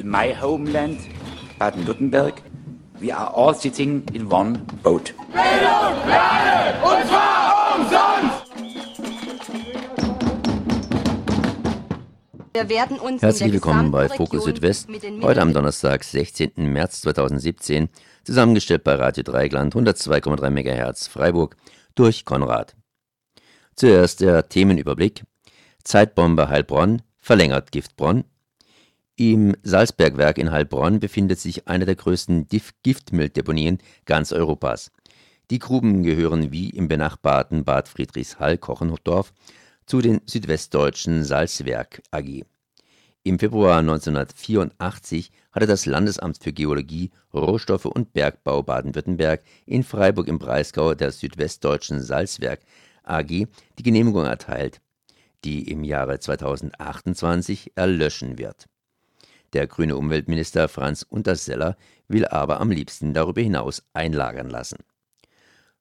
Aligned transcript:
in 0.00 0.10
my 0.10 0.32
homeland, 0.32 0.98
Baden-Württemberg, 1.58 2.42
we 3.00 3.12
are 3.12 3.30
all 3.34 3.54
sitting 3.54 4.02
in 4.14 4.30
one 4.32 4.58
boat. 4.82 5.12
Bildung, 5.32 6.08
Lade, 6.08 6.78
und 6.82 7.06
zwar 7.06 7.76
umsonst! 7.76 8.46
Wir 12.52 12.68
werden 12.68 12.98
uns 12.98 13.22
Herzlich 13.22 13.52
willkommen 13.52 13.90
bei 13.90 14.08
Fokus 14.08 14.44
Südwest, 14.44 14.88
heute 15.22 15.42
am 15.42 15.52
Donnerstag, 15.52 16.02
16. 16.02 16.52
März 16.56 17.02
2017, 17.02 17.90
zusammengestellt 18.24 18.84
bei 18.84 18.94
Radio 18.94 19.22
Dreigland 19.22 19.74
102,3 19.74 20.50
MHz 20.50 21.08
Freiburg 21.08 21.56
durch 21.94 22.24
Konrad. 22.24 22.74
Zuerst 23.76 24.20
der 24.20 24.48
Themenüberblick. 24.48 25.24
Zeitbombe 25.84 26.48
Heilbronn, 26.48 27.02
verlängert 27.18 27.72
Giftbronn. 27.72 28.24
Im 29.22 29.54
Salzbergwerk 29.62 30.38
in 30.38 30.50
Heilbronn 30.50 30.98
befindet 30.98 31.38
sich 31.38 31.68
eine 31.68 31.84
der 31.84 31.94
größten 31.94 32.48
Giftmülldeponien 32.82 33.76
ganz 34.06 34.32
Europas. 34.32 34.90
Die 35.50 35.58
Gruben 35.58 36.02
gehören 36.02 36.52
wie 36.52 36.70
im 36.70 36.88
benachbarten 36.88 37.64
Bad 37.64 37.86
Friedrichshall-Kochendorf 37.86 39.34
zu 39.84 40.00
den 40.00 40.22
Südwestdeutschen 40.24 41.22
Salzwerk 41.22 42.00
AG. 42.10 42.46
Im 43.22 43.38
Februar 43.38 43.80
1984 43.80 45.30
hatte 45.52 45.66
das 45.66 45.84
Landesamt 45.84 46.42
für 46.42 46.54
Geologie, 46.54 47.10
Rohstoffe 47.34 47.84
und 47.84 48.14
Bergbau 48.14 48.62
Baden-Württemberg 48.62 49.42
in 49.66 49.82
Freiburg 49.82 50.28
im 50.28 50.38
Breisgau 50.38 50.94
der 50.94 51.12
Südwestdeutschen 51.12 52.00
Salzwerk 52.00 52.60
AG 53.02 53.28
die 53.28 53.82
Genehmigung 53.82 54.24
erteilt, 54.24 54.80
die 55.44 55.70
im 55.70 55.84
Jahre 55.84 56.20
2028 56.20 57.72
erlöschen 57.74 58.38
wird. 58.38 58.64
Der 59.52 59.66
grüne 59.66 59.96
Umweltminister 59.96 60.68
Franz 60.68 61.02
Unterseller 61.02 61.76
will 62.08 62.26
aber 62.26 62.60
am 62.60 62.70
liebsten 62.70 63.14
darüber 63.14 63.40
hinaus 63.40 63.82
einlagern 63.92 64.48
lassen. 64.48 64.78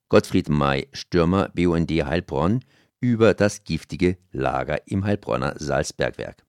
Gottfried 0.10 0.50
May 0.50 0.88
Stürmer 0.92 1.50
BUND 1.50 1.92
Heilbronn 1.92 2.64
über 3.00 3.34
das 3.34 3.64
giftige 3.64 4.18
Lager 4.32 4.88
im 4.88 5.06
Heilbronner 5.06 5.54
Salzbergwerk. 5.58 6.44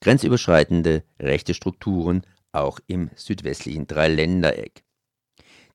Grenzüberschreitende 0.00 1.02
rechte 1.18 1.54
Strukturen 1.54 2.22
auch 2.52 2.78
im 2.86 3.10
südwestlichen 3.16 3.86
Dreiländereck. 3.86 4.84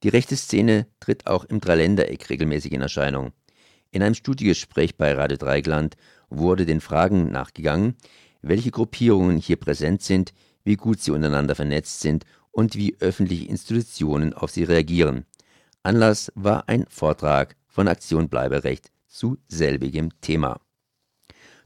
Die 0.04 0.10
rechte 0.10 0.36
Szene 0.36 0.88
tritt 1.00 1.28
auch 1.28 1.44
im 1.46 1.60
Dreiländereck 1.60 2.30
regelmäßig 2.30 2.72
in 2.72 2.82
Erscheinung. 2.82 3.34
In 3.92 4.02
einem 4.02 4.16
Studiegespräch 4.16 4.98
bei 4.98 5.14
Radio 5.14 5.38
Dreigland 5.38 5.98
wurde 6.30 6.66
den 6.66 6.82
Fragen 6.82 7.32
nachgegangen, 7.32 7.98
welche 8.42 8.72
Gruppierungen 8.72 9.38
hier 9.38 9.58
präsent 9.58 10.02
sind, 10.02 10.34
wie 10.64 10.76
gut 10.76 11.00
sie 11.00 11.12
untereinander 11.12 11.56
vernetzt 11.56 12.02
sind 12.02 12.26
und 12.52 12.76
wie 12.76 12.96
öffentliche 13.00 13.46
Institutionen 13.46 14.34
auf 14.34 14.52
sie 14.52 14.64
reagieren. 14.64 15.26
Anlass 15.84 16.32
war 16.36 16.68
ein 16.70 16.86
Vortrag 16.90 17.56
von 17.68 17.88
Aktion 17.88 18.30
Bleiberecht 18.30 18.92
zu 19.08 19.38
selbigem 19.48 20.10
Thema. 20.22 20.60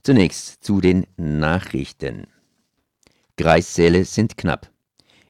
Zunächst 0.04 0.64
zu 0.64 0.82
den 0.82 1.08
Nachrichten. 1.18 2.28
Kreissäle 3.38 4.06
sind 4.06 4.38
knapp. 4.38 4.72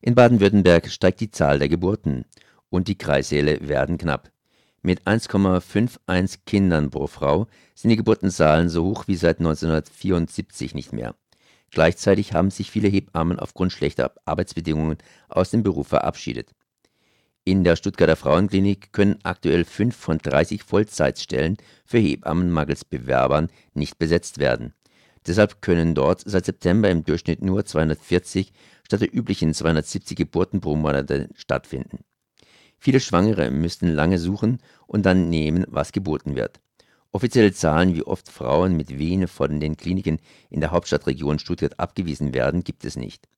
In 0.01 0.13
Baden-Württemberg 0.13 0.91
steigt 0.91 1.21
die 1.21 1.31
Zahl 1.31 1.57
der 1.57 1.69
Geburten 1.69 2.25
und 2.69 2.87
die 2.87 2.97
Kreissäle 2.97 3.67
werden 3.67 3.97
knapp. 3.97 4.31
Mit 4.83 5.07
1,51 5.07 6.39
Kindern 6.45 6.91
pro 6.91 7.07
Frau 7.07 7.47
sind 7.73 7.89
die 7.89 7.95
Geburtenzahlen 7.95 8.69
so 8.69 8.83
hoch 8.83 9.07
wie 9.07 9.15
seit 9.15 9.39
1974 9.39 10.75
nicht 10.75 10.93
mehr. 10.93 11.15
Gleichzeitig 11.75 12.31
haben 12.31 12.51
sich 12.51 12.71
viele 12.71 12.87
Hebammen 12.87 13.37
aufgrund 13.37 13.73
schlechter 13.73 14.13
Arbeitsbedingungen 14.23 14.97
aus 15.27 15.51
dem 15.51 15.61
Beruf 15.61 15.89
verabschiedet. 15.89 16.55
In 17.43 17.65
der 17.65 17.75
Stuttgarter 17.75 18.15
Frauenklinik 18.15 18.93
können 18.93 19.19
aktuell 19.23 19.65
5 19.65 19.93
von 19.93 20.17
30 20.17 20.63
Vollzeitstellen 20.63 21.57
für 21.83 21.97
Hebammen 21.97 22.49
Bewerbern 22.89 23.49
nicht 23.73 23.99
besetzt 23.99 24.37
werden. 24.37 24.73
Deshalb 25.27 25.61
können 25.61 25.95
dort 25.95 26.23
seit 26.25 26.45
September 26.45 26.89
im 26.89 27.03
Durchschnitt 27.03 27.41
nur 27.41 27.65
240 27.65 28.53
statt 28.83 29.01
der 29.01 29.13
üblichen 29.13 29.53
270 29.53 30.15
Geburten 30.15 30.61
pro 30.61 30.77
Monat 30.77 31.11
stattfinden. 31.35 32.05
Viele 32.77 33.01
Schwangere 33.01 33.51
müssten 33.51 33.89
lange 33.89 34.17
suchen 34.17 34.59
und 34.87 35.05
dann 35.05 35.27
nehmen, 35.29 35.65
was 35.67 35.91
geboten 35.91 36.37
wird. 36.37 36.61
Offizielle 37.15 37.53
Zahlen, 37.53 37.95
wie 37.95 38.03
oft 38.03 38.27
Frauen 38.27 38.75
mit 38.75 38.99
Wehen 38.99 39.29
von 39.29 39.61
den 39.61 39.77
Kliniken 39.77 40.19
in 40.49 40.59
der 40.59 40.71
Hauptstadtregion 40.71 41.39
Stuttgart 41.39 41.79
abgewiesen 41.79 42.33
werden, 42.33 42.61
gibt 42.65 42.83
es 42.83 42.97
nicht. 42.97 43.29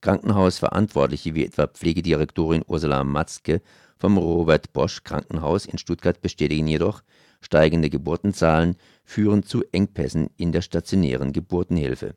Krankenhausverantwortliche 0.00 1.32
wie 1.36 1.44
etwa 1.44 1.68
Pflegedirektorin 1.68 2.64
Ursula 2.66 3.04
Matzke 3.04 3.62
vom 3.96 4.18
Robert 4.18 4.72
Bosch 4.72 5.04
Krankenhaus 5.04 5.66
in 5.66 5.78
Stuttgart 5.78 6.20
bestätigen 6.20 6.66
jedoch, 6.66 7.04
steigende 7.40 7.90
Geburtenzahlen 7.90 8.74
führen 9.04 9.44
zu 9.44 9.62
Engpässen 9.70 10.28
in 10.36 10.50
der 10.50 10.62
stationären 10.62 11.32
Geburtenhilfe. 11.32 12.16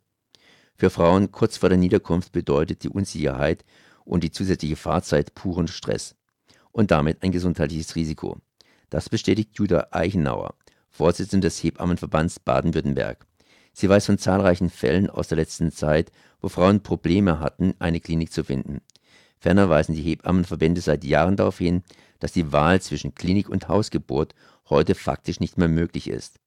Für 0.75 0.89
Frauen 0.89 1.31
kurz 1.31 1.57
vor 1.57 1.69
der 1.69 1.77
Niederkunft 1.77 2.31
bedeutet 2.31 2.81
die 2.81 2.89
Unsicherheit 2.89 3.63
und 4.05 4.23
die 4.23 4.31
zusätzliche 4.31 4.75
Fahrzeit 4.75 5.35
puren 5.35 5.67
Stress 5.67 6.15
und 6.71 6.89
damit 6.89 7.21
ein 7.21 7.31
gesundheitliches 7.31 7.95
Risiko. 7.95 8.37
Das 8.89 9.07
bestätigt 9.07 9.51
Judah 9.53 9.89
Eichenauer, 9.91 10.55
Vorsitzende 10.95 11.47
des 11.47 11.61
Hebammenverbands 11.61 12.39
Baden-Württemberg. 12.39 13.25
Sie 13.73 13.89
weiß 13.89 14.05
von 14.05 14.17
zahlreichen 14.17 14.69
Fällen 14.69 15.09
aus 15.09 15.27
der 15.27 15.35
letzten 15.35 15.73
Zeit, 15.73 16.09
wo 16.39 16.47
Frauen 16.47 16.83
Probleme 16.83 17.41
hatten, 17.41 17.73
eine 17.79 17.99
Klinik 17.99 18.31
zu 18.31 18.45
finden. 18.45 18.79
Ferner 19.37 19.69
weisen 19.69 19.93
die 19.93 20.01
Hebammenverbände 20.01 20.79
seit 20.79 21.03
Jahren 21.03 21.35
darauf 21.35 21.57
hin, 21.57 21.83
dass 22.19 22.31
die 22.31 22.53
Wahl 22.53 22.81
zwischen 22.81 23.13
Klinik 23.13 23.49
und 23.49 23.67
Hausgeburt 23.67 24.35
heute 24.69 24.95
faktisch 24.95 25.41
nicht 25.41 25.57
mehr 25.57 25.67
möglich 25.67 26.07
ist. 26.07 26.39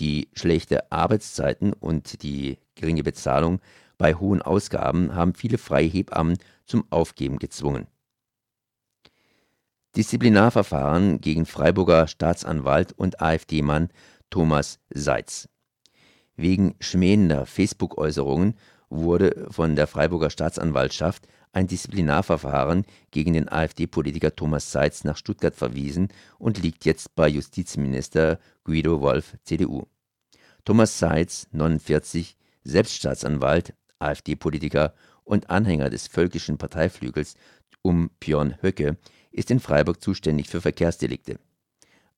Die 0.00 0.28
schlechte 0.34 0.90
Arbeitszeiten 0.90 1.72
und 1.72 2.24
die 2.24 2.58
geringe 2.74 3.04
Bezahlung 3.04 3.60
bei 3.96 4.14
hohen 4.14 4.42
Ausgaben 4.42 5.14
haben 5.14 5.34
viele 5.34 5.56
freie 5.56 5.86
Hebammen 5.86 6.38
zum 6.66 6.84
Aufgeben 6.90 7.38
gezwungen. 7.38 7.86
Disziplinarverfahren 9.96 11.20
gegen 11.20 11.46
Freiburger 11.46 12.08
Staatsanwalt 12.08 12.92
und 12.92 13.20
AfD-Mann 13.20 13.90
Thomas 14.28 14.80
Seitz. 14.90 15.48
Wegen 16.34 16.74
schmähender 16.80 17.46
Facebook-Äußerungen 17.46 18.54
wurde 18.88 19.46
von 19.50 19.76
der 19.76 19.86
Freiburger 19.86 20.30
Staatsanwaltschaft 20.30 21.28
ein 21.52 21.68
Disziplinarverfahren 21.68 22.84
gegen 23.12 23.34
den 23.34 23.48
AfD-Politiker 23.48 24.34
Thomas 24.34 24.72
Seitz 24.72 25.04
nach 25.04 25.16
Stuttgart 25.16 25.54
verwiesen 25.54 26.08
und 26.38 26.60
liegt 26.60 26.84
jetzt 26.84 27.14
bei 27.14 27.28
Justizminister 27.28 28.40
Guido 28.64 29.00
Wolf, 29.00 29.36
CDU. 29.44 29.84
Thomas 30.64 30.98
Seitz, 30.98 31.46
49, 31.52 32.36
selbst 32.64 32.96
Staatsanwalt, 32.96 33.74
AfD-Politiker 34.00 34.92
und 35.22 35.50
Anhänger 35.50 35.88
des 35.88 36.08
völkischen 36.08 36.58
Parteiflügels 36.58 37.36
um 37.82 38.10
Björn 38.18 38.56
Höcke, 38.60 38.96
ist 39.34 39.50
in 39.50 39.60
Freiburg 39.60 40.00
zuständig 40.00 40.48
für 40.48 40.60
Verkehrsdelikte. 40.60 41.38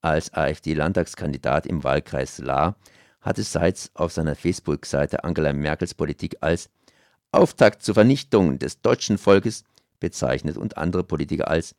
Als 0.01 0.33
AfD-Landtagskandidat 0.33 1.67
im 1.67 1.83
Wahlkreis 1.83 2.39
Lahr 2.39 2.77
hatte 3.21 3.43
Seitz 3.43 3.91
auf 3.95 4.13
seiner 4.13 4.37
Facebook-Seite 4.37 5.25
Angela 5.25 5.53
Merkels 5.53 5.95
Politik 5.95 6.37
als 6.41 6.71
Auftakt 7.33 7.83
zur 7.83 7.95
Vernichtung 7.95 8.59
des 8.59 8.81
deutschen 8.83 9.19
Volkes 9.19 9.65
bezeichnet 9.99 10.57
und 10.57 10.77
andere 10.77 11.03
Politiker 11.03 11.49
als 11.49 11.75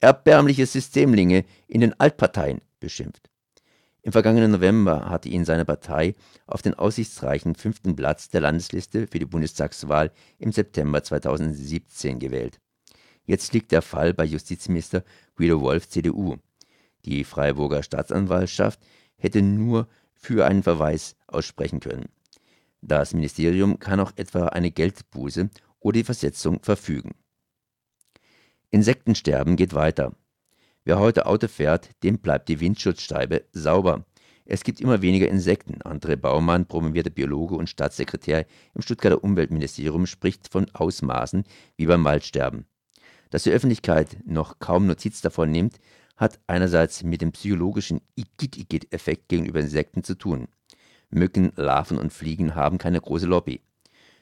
erbärmliche 0.00 0.66
Systemlinge 0.66 1.44
in 1.66 1.80
den 1.80 1.98
Altparteien 1.98 2.60
beschimpft. 2.78 3.28
Im 4.02 4.12
vergangenen 4.12 4.50
November 4.50 5.08
hatte 5.08 5.28
ihn 5.28 5.44
seine 5.44 5.64
Partei 5.64 6.14
auf 6.46 6.60
den 6.60 6.74
aussichtsreichen 6.74 7.54
fünften 7.54 7.94
Platz 7.94 8.28
der 8.28 8.40
Landesliste 8.40 9.06
für 9.06 9.20
die 9.20 9.26
Bundestagswahl 9.26 10.10
im 10.38 10.50
September 10.52 11.02
2017 11.02 12.18
gewählt. 12.18 12.58
Jetzt 13.24 13.52
liegt 13.52 13.72
der 13.72 13.82
Fall 13.82 14.14
bei 14.14 14.24
Justizminister 14.24 15.04
Guido 15.36 15.60
Wolf, 15.60 15.88
CDU. 15.88 16.36
Die 17.04 17.24
Freiburger 17.24 17.82
Staatsanwaltschaft 17.82 18.80
hätte 19.16 19.42
nur 19.42 19.88
für 20.12 20.46
einen 20.46 20.62
Verweis 20.62 21.16
aussprechen 21.26 21.80
können. 21.80 22.08
Das 22.80 23.14
Ministerium 23.14 23.78
kann 23.78 24.00
auch 24.00 24.12
etwa 24.16 24.46
eine 24.46 24.70
Geldbuße 24.70 25.50
oder 25.80 25.98
die 25.98 26.04
Versetzung 26.04 26.60
verfügen. 26.62 27.12
Insektensterben 28.70 29.56
geht 29.56 29.74
weiter. 29.74 30.14
Wer 30.84 30.98
heute 30.98 31.26
Auto 31.26 31.46
fährt, 31.46 31.90
dem 32.02 32.18
bleibt 32.18 32.48
die 32.48 32.58
Windschutzscheibe 32.58 33.44
sauber. 33.52 34.04
Es 34.44 34.64
gibt 34.64 34.80
immer 34.80 35.02
weniger 35.02 35.28
Insekten. 35.28 35.80
André 35.82 36.16
Baumann, 36.16 36.66
promovierter 36.66 37.10
Biologe 37.10 37.54
und 37.54 37.70
Staatssekretär 37.70 38.46
im 38.74 38.82
Stuttgarter 38.82 39.22
Umweltministerium, 39.22 40.06
spricht 40.06 40.48
von 40.48 40.68
Ausmaßen 40.72 41.44
wie 41.76 41.86
beim 41.86 42.02
Waldsterben. 42.04 42.66
Dass 43.32 43.44
die 43.44 43.50
Öffentlichkeit 43.50 44.18
noch 44.26 44.58
kaum 44.58 44.86
Notiz 44.86 45.22
davon 45.22 45.50
nimmt, 45.50 45.80
hat 46.18 46.38
einerseits 46.46 47.02
mit 47.02 47.22
dem 47.22 47.32
psychologischen 47.32 48.02
Igitt-Igitt-Effekt 48.14 49.30
gegenüber 49.30 49.58
Insekten 49.58 50.04
zu 50.04 50.16
tun. 50.16 50.48
Mücken, 51.08 51.50
Larven 51.56 51.96
und 51.96 52.12
Fliegen 52.12 52.54
haben 52.54 52.76
keine 52.76 53.00
große 53.00 53.24
Lobby. 53.24 53.62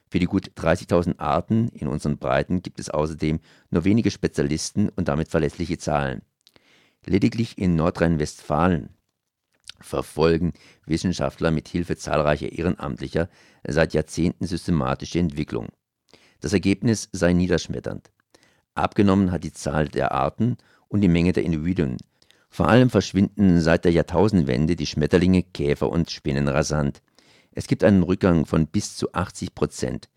Für 0.08 0.20
die 0.20 0.26
gut 0.26 0.52
30.000 0.56 1.18
Arten 1.18 1.70
in 1.70 1.88
unseren 1.88 2.18
Breiten 2.18 2.62
gibt 2.62 2.78
es 2.78 2.88
außerdem 2.88 3.40
nur 3.70 3.84
wenige 3.84 4.12
Spezialisten 4.12 4.88
und 4.90 5.08
damit 5.08 5.26
verlässliche 5.26 5.78
Zahlen. 5.78 6.22
Lediglich 7.04 7.58
in 7.58 7.74
Nordrhein-Westfalen 7.74 8.90
verfolgen 9.80 10.52
Wissenschaftler 10.86 11.50
mit 11.50 11.66
Hilfe 11.66 11.96
zahlreicher 11.96 12.52
Ehrenamtlicher 12.52 13.28
seit 13.66 13.92
Jahrzehnten 13.92 14.46
systematische 14.46 15.18
Entwicklung. 15.18 15.66
Das 16.40 16.52
Ergebnis 16.52 17.08
sei 17.10 17.32
niederschmetternd. 17.32 18.12
Abgenommen 18.80 19.30
hat 19.30 19.44
die 19.44 19.52
Zahl 19.52 19.88
der 19.88 20.12
Arten 20.12 20.56
und 20.88 21.00
die 21.00 21.08
Menge 21.08 21.32
der 21.32 21.44
Individuen. 21.44 21.96
Vor 22.48 22.68
allem 22.68 22.90
verschwinden 22.90 23.60
seit 23.60 23.84
der 23.84 23.92
Jahrtausendwende 23.92 24.74
die 24.74 24.86
Schmetterlinge, 24.86 25.44
Käfer 25.44 25.88
und 25.88 26.10
Spinnen 26.10 26.48
rasant. 26.48 27.00
Es 27.52 27.66
gibt 27.66 27.84
einen 27.84 28.02
Rückgang 28.02 28.46
von 28.46 28.66
bis 28.66 28.96
zu 28.96 29.12
80 29.12 29.54
Prozent. 29.54 30.08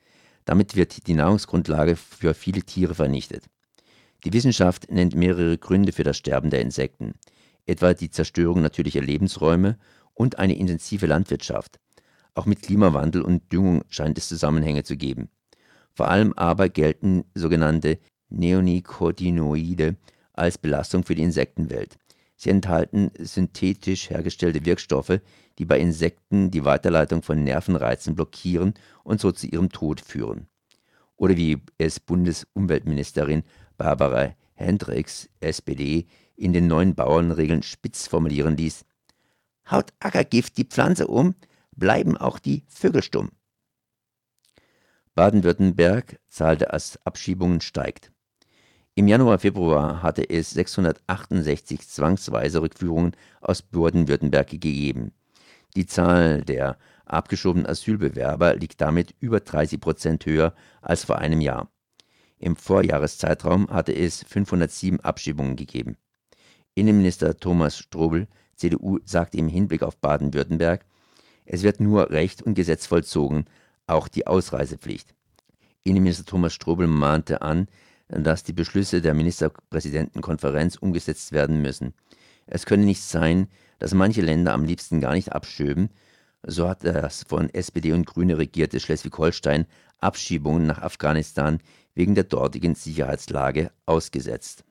Damit 0.46 0.76
wird 0.76 1.08
die 1.08 1.14
Nahrungsgrundlage 1.14 1.96
für 1.96 2.34
viele 2.34 2.64
Tiere 2.64 2.96
vernichtet. 2.96 3.46
Die 4.24 4.34
Wissenschaft 4.34 4.90
nennt 4.92 5.16
mehrere 5.16 5.58
Gründe 5.58 5.92
für 5.92 6.04
das 6.04 6.18
Sterben 6.18 6.50
der 6.50 6.62
Insekten, 6.62 7.14
etwa 7.66 7.94
die 7.94 8.10
Zerstörung 8.10 8.62
natürlicher 8.62 9.02
Lebensräume 9.02 9.78
und 10.14 10.40
eine 10.40 10.56
intensive 10.56 11.06
Landwirtschaft. 11.06 11.80
Auch 12.34 12.46
mit 12.46 12.62
Klimawandel 12.62 13.22
und 13.22 13.52
Düngung 13.52 13.84
scheint 13.90 14.18
es 14.18 14.28
Zusammenhänge 14.28 14.84
zu 14.84 14.98
geben. 14.98 15.30
Vor 15.94 16.10
allem 16.10 16.34
aber 16.34 16.70
gelten 16.70 17.26
sogenannte 17.36 18.00
Neonicotinoide 18.34 19.96
als 20.34 20.58
Belastung 20.58 21.04
für 21.04 21.16
die 21.16 21.24
Insektenwelt. 21.24 21.98
Sie 22.36 22.50
enthalten 22.50 23.12
synthetisch 23.20 24.10
hergestellte 24.10 24.66
Wirkstoffe, 24.66 25.22
die 25.60 25.66
bei 25.66 25.80
Insekten 25.80 26.52
die 26.52 26.66
Weiterleitung 26.66 27.22
von 27.22 27.44
Nervenreizen 27.44 28.16
blockieren 28.16 28.74
und 29.04 29.22
so 29.22 29.32
zu 29.32 29.48
ihrem 29.48 29.70
Tod 29.70 30.02
führen. 30.02 30.48
Oder 31.16 31.38
wie 31.38 31.62
es 31.78 32.00
Bundesumweltministerin 32.00 33.44
Barbara 33.78 34.36
Hendricks, 34.56 35.30
SPD, 35.40 36.08
in 36.36 36.54
den 36.54 36.68
neuen 36.68 36.96
Bauernregeln 36.96 37.64
spitz 37.64 38.08
formulieren 38.08 38.58
ließ: 38.58 38.86
Haut 39.70 39.94
Ackergift 40.00 40.58
die 40.58 40.66
Pflanze 40.66 41.08
um, 41.08 41.36
bleiben 41.76 42.18
auch 42.18 42.40
die 42.40 42.64
Vögel 42.68 43.04
stumm. 43.04 43.30
Baden-Württemberg 45.16 46.20
Zahl 46.28 46.58
der 46.58 46.74
Abschiebungen 46.74 47.62
steigt. 47.62 48.13
Im 48.96 49.08
Januar, 49.08 49.40
Februar 49.40 50.04
hatte 50.04 50.30
es 50.30 50.52
668 50.52 51.90
zwangsweise 51.90 52.62
Rückführungen 52.62 53.16
aus 53.42 53.64
Baden-Württemberg 53.64 54.48
gegeben. 54.48 55.14
Die 55.76 55.88
Zahl 55.88 56.44
der 56.44 56.78
abgeschobenen 57.06 57.66
Asylbewerber 57.66 58.56
liegt 58.56 58.82
damit 58.82 59.16
über 59.20 59.40
30 59.40 59.82
Prozent 59.82 60.28
höher 60.28 60.54
als 60.84 61.06
vor 61.06 61.18
einem 61.18 61.42
Jahr. 61.42 61.72
Im 62.38 62.56
Vorjahreszeitraum 62.56 63.68
hatte 63.72 63.96
es 63.96 64.22
507 64.26 65.00
Abschiebungen 65.00 65.56
gegeben. 65.56 65.98
Innenminister 66.76 67.36
Thomas 67.36 67.80
Strobel, 67.80 68.28
CDU, 68.56 69.00
sagte 69.06 69.38
im 69.38 69.48
Hinblick 69.48 69.82
auf 69.82 69.98
Baden-Württemberg, 69.98 70.86
es 71.46 71.64
wird 71.64 71.80
nur 71.80 72.12
Recht 72.12 72.44
und 72.44 72.54
Gesetz 72.54 72.86
vollzogen, 72.86 73.46
auch 73.88 74.08
die 74.08 74.28
Ausreisepflicht. 74.28 75.16
Innenminister 75.84 76.26
Thomas 76.26 76.54
Strobel 76.54 76.86
mahnte 76.86 77.42
an, 77.42 77.68
dass 78.20 78.44
die 78.44 78.54
Beschlüsse 78.54 79.02
der 79.02 79.14
Ministerpräsidentenkonferenz 79.14 80.76
umgesetzt 80.76 81.32
werden 81.32 81.62
müssen. 81.62 81.94
Es 82.46 82.66
könne 82.66 82.86
nicht 82.86 83.02
sein, 83.02 83.48
dass 83.80 83.94
manche 83.94 84.22
Länder 84.22 84.54
am 84.54 84.66
liebsten 84.66 85.02
gar 85.02 85.14
nicht 85.14 85.32
abschöben. 85.32 85.90
So 86.44 86.70
hat 86.70 86.84
das 86.84 87.24
von 87.24 87.50
SPD 87.50 87.94
und 87.94 88.06
Grüne 88.06 88.38
regierte 88.38 88.80
Schleswig-Holstein 88.80 89.66
Abschiebungen 90.00 90.68
nach 90.68 90.82
Afghanistan 90.82 91.60
wegen 91.96 92.16
der 92.16 92.26
dortigen 92.26 92.76
Sicherheitslage 92.76 93.72
ausgesetzt. 93.86 94.66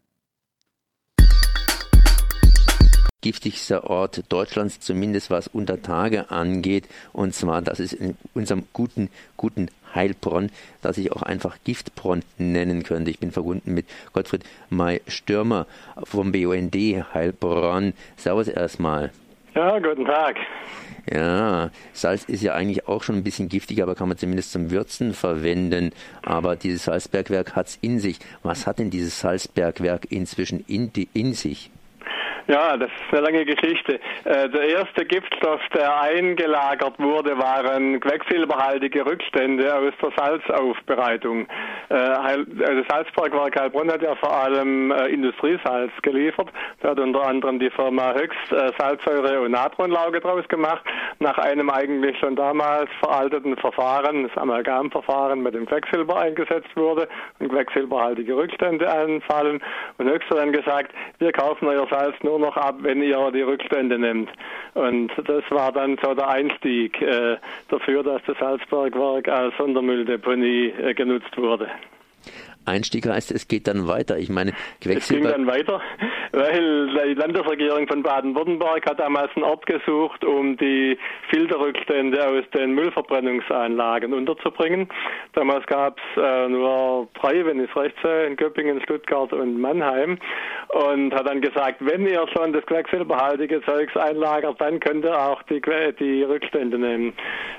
Giftigster 3.23 3.85
Ort 3.89 4.25
Deutschlands, 4.29 4.81
zumindest 4.81 5.31
was 5.31 5.49
Untertage 5.49 6.31
angeht. 6.31 6.87
Und 7.15 7.35
zwar, 7.35 7.63
das 7.63 7.81
ist 7.81 7.95
in 7.95 8.17
unserem 8.35 8.65
guten, 8.75 9.09
guten 9.39 9.69
Heilbronn, 9.95 10.51
das 10.83 10.99
ich 10.99 11.13
auch 11.13 11.23
einfach 11.23 11.57
Giftbronn 11.65 12.23
nennen 12.37 12.83
könnte. 12.83 13.11
Ich 13.11 13.19
bin 13.19 13.33
verbunden 13.33 13.73
mit 13.73 13.87
Gottfried 14.13 14.45
May 14.69 15.01
Stürmer 15.07 15.67
vom 16.03 16.33
BUND 16.33 16.75
Heilbronn. 16.75 17.95
Servus 18.17 18.49
erstmal. 18.49 19.11
Ja, 19.55 19.79
guten 19.79 20.07
Tag. 20.07 20.37
Ja, 21.13 21.71
Salz 21.93 22.25
ist 22.25 22.43
ja 22.43 22.55
eigentlich 22.55 22.87
auch 22.87 23.03
schon 23.03 23.17
ein 23.17 23.25
bisschen 23.25 23.49
giftig, 23.49 23.83
aber 23.83 23.95
kann 23.95 24.09
man 24.09 24.17
zumindest 24.17 24.53
zum 24.53 24.71
Würzen 24.71 25.15
verwenden. 25.15 25.93
Aber 26.23 26.57
dieses 26.57 26.85
Salzbergwerk 26.85 27.57
hat 27.57 27.67
es 27.67 27.79
in 27.81 27.99
sich. 27.99 28.19
Was 28.43 28.67
hat 28.67 28.79
denn 28.79 28.91
dieses 28.91 29.21
Salzbergwerk 29.21 30.07
inzwischen 30.11 30.65
in, 30.69 30.91
in 31.13 31.35
sich? 31.35 31.71
Ja, 32.49 32.77
das 32.77 32.91
ist 32.91 33.17
eine 33.17 33.27
lange 33.27 33.45
Geschichte. 33.45 34.01
Äh, 34.25 34.49
der 34.49 34.69
erste 34.69 35.05
Giftstoff, 35.05 35.61
der 35.75 36.01
eingelagert 36.01 36.99
wurde, 36.99 37.39
waren 37.39 38.01
quecksilberhaltige 38.01 39.07
Rückstände 39.07 39.73
aus 39.73 39.93
der 40.03 40.11
Salzaufbereitung. 40.17 41.47
Äh, 41.89 41.95
also 41.95 42.83
Salzbergwerk 42.89 43.61
Heilbronn 43.61 43.93
hat 43.93 44.03
ja 44.03 44.17
vor 44.17 44.37
allem 44.37 44.91
äh, 44.91 45.07
Industriesalz 45.07 45.93
geliefert. 46.03 46.49
Da 46.81 46.91
hat 46.91 46.99
unter 47.01 47.23
anderem 47.23 47.61
die 47.61 47.71
Firma 47.71 48.13
Höchst 48.13 48.33
Salzsäure 48.79 49.41
und 49.41 49.53
Natronlauge 49.53 50.21
draus 50.21 50.47
gemacht, 50.49 50.83
nach 51.21 51.39
einem 51.39 51.71
eigentlich 51.71 52.19
schon 52.19 52.35
damals 52.35 52.91
veralteten 52.99 53.57
Verfahren, 53.57 54.25
das 54.25 54.37
Amalgamverfahren 54.37 55.43
mit 55.43 55.55
dem 55.55 55.67
Quecksilber 55.67 56.19
eingesetzt 56.19 56.75
wurde 56.75 57.09
und 57.39 57.51
quecksilberhaltige 57.51 58.37
Rückstände 58.37 58.91
anfallen. 58.91 59.63
Und 59.99 60.09
Höchst 60.09 60.29
hat 60.31 60.39
dann 60.39 60.53
gesagt, 60.53 60.93
wir 61.19 61.33
kaufen 61.33 61.69
euer 61.69 61.87
Salz 61.89 62.17
nur 62.23 62.32
nur 62.33 62.39
noch 62.39 62.57
ab, 62.57 62.77
wenn 62.81 63.03
ihr 63.03 63.31
die 63.31 63.43
Rückstände 63.43 63.99
nehmt. 63.99 64.31
Und 64.75 65.11
das 65.27 65.45
war 65.51 65.71
dann 65.71 65.99
so 66.03 66.15
der 66.15 66.29
Einstieg 66.29 67.01
äh, 67.03 67.37
dafür, 67.69 68.03
dass 68.03 68.23
das 68.27 68.39
Salzbergwerk 68.39 69.29
als 69.29 69.55
Sondermülldeponie 69.59 70.69
äh, 70.69 70.95
genutzt 70.95 71.37
wurde. 71.37 71.69
Einstieg 72.65 73.07
heißt, 73.07 73.33
es 73.33 73.49
geht 73.49 73.67
dann 73.67 73.89
weiter. 73.89 74.19
Ich 74.19 74.29
meine, 74.29 74.53
Quecksilber. 74.81 75.29
Es 75.29 75.35
ging 75.35 75.45
dann 75.45 75.47
weiter, 75.47 75.81
weil 76.33 76.89
die 77.09 77.15
Landesregierung 77.15 77.87
von 77.89 78.03
Baden-Württemberg 78.03 78.89
hat 78.89 79.01
damals 79.01 79.31
einen 79.35 79.45
Ort 79.45 79.67
gesucht, 79.67 80.25
um 80.25 80.57
die 80.57 80.99
Filterrückstände 81.31 82.27
aus 82.27 82.45
den 82.55 82.75
Müllverbrennungsanlagen 82.75 84.13
unterzubringen. 84.13 84.89
Damals 85.35 85.67
gab 85.67 85.99
es 85.99 86.23
äh, 86.23 86.49
nur 86.49 87.09
drei, 87.21 87.45
wenn 87.45 87.63
ich 87.63 87.71
es 87.71 87.77
recht 87.77 87.97
sehe, 88.03 88.27
in 88.27 88.37
Göppingen, 88.37 88.81
Stuttgart 88.83 89.33
und 89.33 89.61
Mannheim. 89.61 90.19
Und 90.69 91.15
hat 91.15 91.29
dann 91.29 91.41
gesagt, 91.41 91.77
wenn 91.81 92.07
ihr 92.07 92.27
schon 92.35 92.53
das 92.53 92.65
quecksilberhaltige 92.67 93.63
Zeugs 93.63 93.97
einlagert, 93.97 94.61
dann 94.61 94.81
könnt 94.81 95.05
ihr 95.05 95.19
auch 95.19 95.43
die, 95.45 95.61
die 96.01 96.23
Rückstände 96.23 96.79
nehmen. 96.79 97.13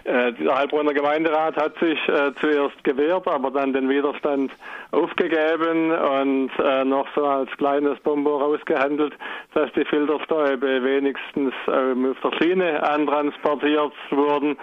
Äh, 0.04 0.34
der 0.34 0.56
Heilbronner 0.58 0.94
Gemeinderat 0.94 1.56
hat 1.56 1.77
sich 1.80 2.00
äh, 2.08 2.32
zuerst 2.42 2.84
gewehrt, 2.84 3.27
aber 3.27 3.51
dann 3.51 3.74
den 3.74 3.89
Widerstand 3.89 4.51
aufgegeben 4.94 5.92
und 5.92 6.52
äh, 6.60 6.86
noch 6.86 7.08
so 7.16 7.26
als 7.26 7.50
kleines 7.58 8.00
Bonbon 8.02 8.42
rausgehandelt, 8.42 9.14
dass 9.54 9.72
die 9.74 9.86
Filterstäube 9.86 10.84
wenigstens 10.84 11.54
ähm, 11.68 12.12
auf 12.12 12.32
der 12.32 12.38
Schiene 12.38 12.84
antransportiert 12.84 13.94
wurden, 14.12 14.58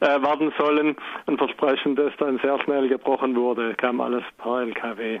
äh, 0.00 0.06
werden 0.20 0.52
sollen. 0.58 0.96
Ein 1.26 1.38
Versprechen, 1.38 1.94
das 1.94 2.12
dann 2.18 2.38
sehr 2.38 2.60
schnell 2.62 2.88
gebrochen 2.88 3.36
wurde, 3.36 3.74
kam 3.74 4.00
alles 4.00 4.24
per 4.38 4.62
LKW. 4.62 5.20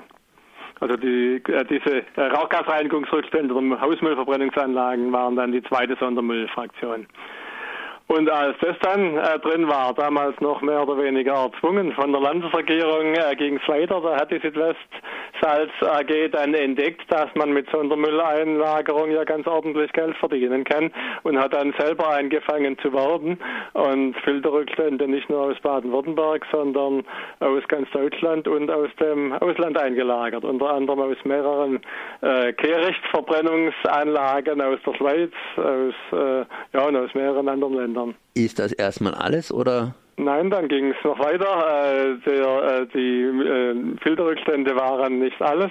Also 0.80 0.96
die, 0.96 1.42
äh, 1.48 1.64
diese 1.64 2.02
äh, 2.16 2.26
Rauchgasreinigungsrückstände 2.26 3.54
der 3.54 3.80
Hausmüllverbrennungsanlagen 3.80 5.12
waren 5.12 5.36
dann 5.36 5.52
die 5.52 5.62
zweite 5.62 5.96
Sondermüllfraktion. 5.96 7.06
Und 8.08 8.30
als 8.30 8.56
das 8.60 8.76
dann 8.82 9.16
äh, 9.16 9.40
drin 9.40 9.68
war, 9.68 9.92
damals 9.92 10.40
noch 10.40 10.62
mehr 10.62 10.80
oder 10.80 10.96
weniger 11.02 11.32
erzwungen 11.32 11.90
von 11.92 12.12
der 12.12 12.20
Landesregierung, 12.20 13.14
äh, 13.14 13.34
ging 13.34 13.58
es 13.60 13.68
weiter. 13.68 14.00
Da 14.00 14.20
hat 14.20 14.30
die 14.30 14.38
Südwestsalz 14.38 15.72
AG 15.80 16.30
dann 16.30 16.54
entdeckt, 16.54 17.02
dass 17.10 17.34
man 17.34 17.52
mit 17.52 17.68
Sondermülleinlagerung 17.70 19.10
ja 19.10 19.24
ganz 19.24 19.48
ordentlich 19.48 19.92
Geld 19.92 20.16
verdienen 20.18 20.62
kann 20.62 20.92
und 21.24 21.36
hat 21.36 21.52
dann 21.52 21.74
selber 21.78 22.10
angefangen 22.10 22.78
zu 22.78 22.92
werben 22.92 23.40
und 23.72 24.14
Filterrückstände 24.22 25.08
nicht 25.08 25.28
nur 25.28 25.40
aus 25.40 25.58
Baden-Württemberg, 25.60 26.46
sondern 26.52 27.02
aus 27.40 27.66
ganz 27.66 27.90
Deutschland 27.90 28.46
und 28.46 28.70
aus 28.70 28.90
dem 29.00 29.32
Ausland 29.32 29.76
eingelagert. 29.78 30.44
Unter 30.44 30.74
anderem 30.74 31.00
aus 31.00 31.16
mehreren 31.24 31.80
äh, 32.20 32.52
Kehrichtverbrennungsanlagen 32.52 34.62
aus 34.62 34.78
der 34.86 34.94
Schweiz, 34.94 35.32
aus, 35.56 35.94
äh, 36.12 36.44
ja, 36.72 36.86
und 36.86 36.94
aus 36.94 37.12
mehreren 37.14 37.48
anderen 37.48 37.74
Ländern 37.74 37.95
ändern. 37.96 38.14
Ist 38.34 38.58
das 38.58 38.72
erstmal 38.72 39.14
alles 39.14 39.52
oder? 39.52 39.94
Nein, 40.18 40.48
dann 40.48 40.68
ging 40.68 40.92
es 40.92 41.04
noch 41.04 41.18
weiter. 41.18 41.84
Äh, 41.92 42.16
der, 42.26 42.62
äh, 42.62 42.86
die 42.86 43.22
äh, 43.22 43.96
Filterrückstände 44.02 44.74
waren 44.74 45.18
nicht 45.18 45.40
alles. 45.42 45.70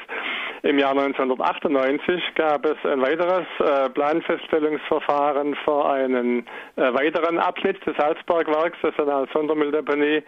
Im 0.62 0.78
Jahr 0.78 0.92
1998 0.92 2.22
gab 2.36 2.66
es 2.66 2.78
ein 2.86 3.00
weiteres 3.00 3.46
Planfeststellungsverfahren 3.94 5.54
für 5.64 5.86
einen 5.86 6.48
weiteren 6.76 7.38
Abschnitt 7.38 7.86
des 7.86 7.96
Salzbergwerks, 7.98 8.76
das 8.82 8.96
dann 8.98 9.10
als 9.10 9.32
Sondermülldeponie 9.32 10.24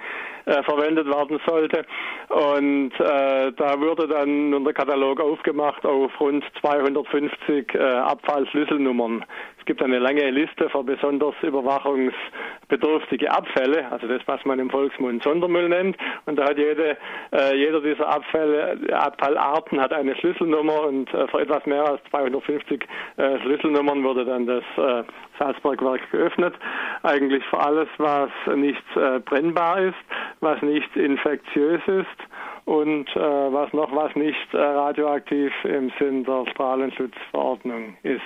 verwendet 0.45 1.07
werden 1.07 1.39
sollte. 1.47 1.85
Und 2.29 2.91
da 2.99 3.79
wurde 3.79 4.07
dann 4.07 4.51
nun 4.51 4.63
der 4.63 4.75
Katalog 4.75 5.19
aufgemacht 5.21 5.83
auf 5.87 6.11
rund 6.19 6.43
250 6.61 7.75
Abfallschlüsselnummern 7.79 9.25
gibt 9.67 9.83
eine 9.83 9.99
lange 9.99 10.31
Liste 10.31 10.69
für 10.69 10.83
besonders 10.83 11.35
überwachungsbedürftige 11.43 13.29
Abfälle, 13.29 13.91
also 13.91 14.07
das, 14.07 14.21
was 14.25 14.43
man 14.45 14.57
im 14.59 14.69
Volksmund 14.71 15.21
Sondermüll 15.21 15.69
nennt. 15.69 15.97
Und 16.25 16.37
da 16.37 16.45
hat 16.45 16.57
jede, 16.57 16.97
äh, 17.31 17.55
jeder 17.55 17.81
dieser 17.81 18.07
Abfälle, 18.07 18.79
Abfallarten 18.93 19.79
hat 19.79 19.93
eine 19.93 20.15
Schlüsselnummer 20.15 20.87
und 20.87 21.13
äh, 21.13 21.27
für 21.27 21.41
etwas 21.41 21.65
mehr 21.65 21.85
als 21.85 22.01
250 22.09 22.87
äh, 23.17 23.39
Schlüsselnummern 23.41 24.03
wurde 24.03 24.25
dann 24.25 24.47
das 24.47 24.63
äh, 24.77 25.03
Salzbergwerk 25.37 26.09
geöffnet. 26.11 26.55
Eigentlich 27.03 27.43
für 27.45 27.59
alles, 27.59 27.89
was 27.97 28.29
nicht 28.55 28.83
äh, 28.95 29.19
brennbar 29.19 29.81
ist, 29.81 29.97
was 30.39 30.61
nicht 30.61 30.95
infektiös 30.95 31.81
ist 31.87 32.26
und 32.67 33.07
äh, 33.15 33.19
was 33.19 33.71
noch 33.71 33.95
was 33.95 34.13
nicht 34.15 34.53
äh, 34.53 34.57
radioaktiv 34.57 35.53
im 35.63 35.89
Sinn 35.97 36.25
der 36.25 36.45
Strahlenschutzverordnung 36.51 37.95
ist. 38.03 38.21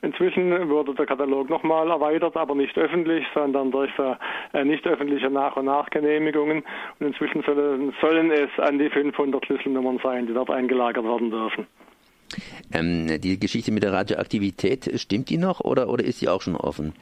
Inzwischen 0.00 0.70
wurde 0.70 0.94
der 0.94 1.04
Katalog 1.04 1.50
nochmal 1.50 1.90
erweitert, 1.90 2.38
aber 2.38 2.54
nicht 2.54 2.76
öffentlich, 2.78 3.26
sondern 3.34 3.70
durch 3.70 3.90
äh, 4.54 4.64
nicht 4.64 4.86
öffentliche 4.86 5.28
Nach- 5.28 5.56
und 5.56 5.66
Nachgenehmigungen. 5.66 6.64
Und 6.98 7.06
inzwischen 7.06 7.42
sollen, 7.42 7.92
sollen 8.00 8.30
es 8.30 8.48
an 8.58 8.78
die 8.78 8.88
500 8.88 9.44
Schlüsselnummern 9.44 10.00
sein, 10.02 10.26
die 10.26 10.32
dort 10.32 10.50
eingelagert 10.50 11.04
werden 11.04 11.30
dürfen. 11.30 11.66
Ähm, 12.72 13.20
die 13.20 13.38
Geschichte 13.38 13.72
mit 13.72 13.82
der 13.82 13.92
Radioaktivität, 13.92 14.90
stimmt 14.98 15.28
die 15.28 15.36
noch 15.36 15.60
oder, 15.60 15.90
oder 15.90 16.02
ist 16.02 16.20
sie 16.20 16.28
auch 16.28 16.40
schon 16.40 16.56
offen? 16.56 16.94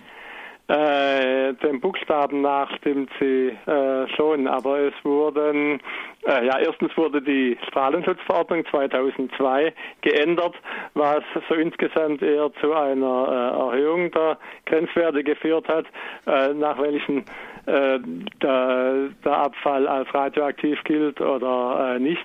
Äh, 0.67 1.53
den 1.55 1.79
Buchstaben 1.79 2.41
nach 2.41 2.75
stimmt 2.79 3.11
sie 3.21 3.49
äh, 3.67 4.09
schon, 4.17 4.49
aber 4.49 4.79
es 4.79 4.95
wurden, 5.03 5.79
äh, 6.27 6.47
ja, 6.47 6.59
erstens 6.59 6.97
wurde 6.97 7.21
die 7.21 7.59
Strahlenschutzverordnung 7.69 8.65
2002 8.71 9.75
geändert, 10.01 10.55
was 10.95 11.23
so 11.51 11.55
insgesamt 11.55 12.23
eher 12.23 12.51
zu 12.63 12.73
einer 12.73 13.29
äh, 13.29 13.77
Erhöhung 13.77 14.11
der 14.13 14.39
Grenzwerte 14.65 15.23
geführt 15.23 15.69
hat, 15.69 15.85
äh, 16.27 16.55
nach 16.55 16.81
welchen 16.81 17.27
äh, 17.67 17.99
der, 18.43 19.11
der, 19.23 19.33
Abfall 19.37 19.87
als 19.87 20.15
radioaktiv 20.15 20.83
gilt 20.85 21.21
oder 21.21 21.99
nicht. 21.99 22.25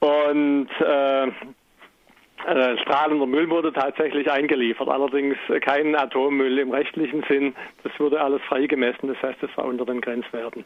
Und 0.00 0.68
äh, 2.48 2.78
strahlender 2.78 3.26
Müll 3.26 3.50
wurde 3.50 3.72
tatsächlich 3.72 4.30
eingeliefert, 4.30 4.88
allerdings 4.88 5.36
kein 5.60 5.94
Atommüll 5.94 6.58
im 6.58 6.70
rechtlichen 6.70 7.22
Sinn. 7.28 7.54
Das 7.82 7.92
wurde 7.98 8.20
alles 8.20 8.40
freigemessen, 8.42 9.08
das 9.08 9.22
heißt, 9.22 9.42
es 9.42 9.56
war 9.56 9.66
unter 9.66 9.84
den 9.84 10.00
Grenzwerten. 10.00 10.64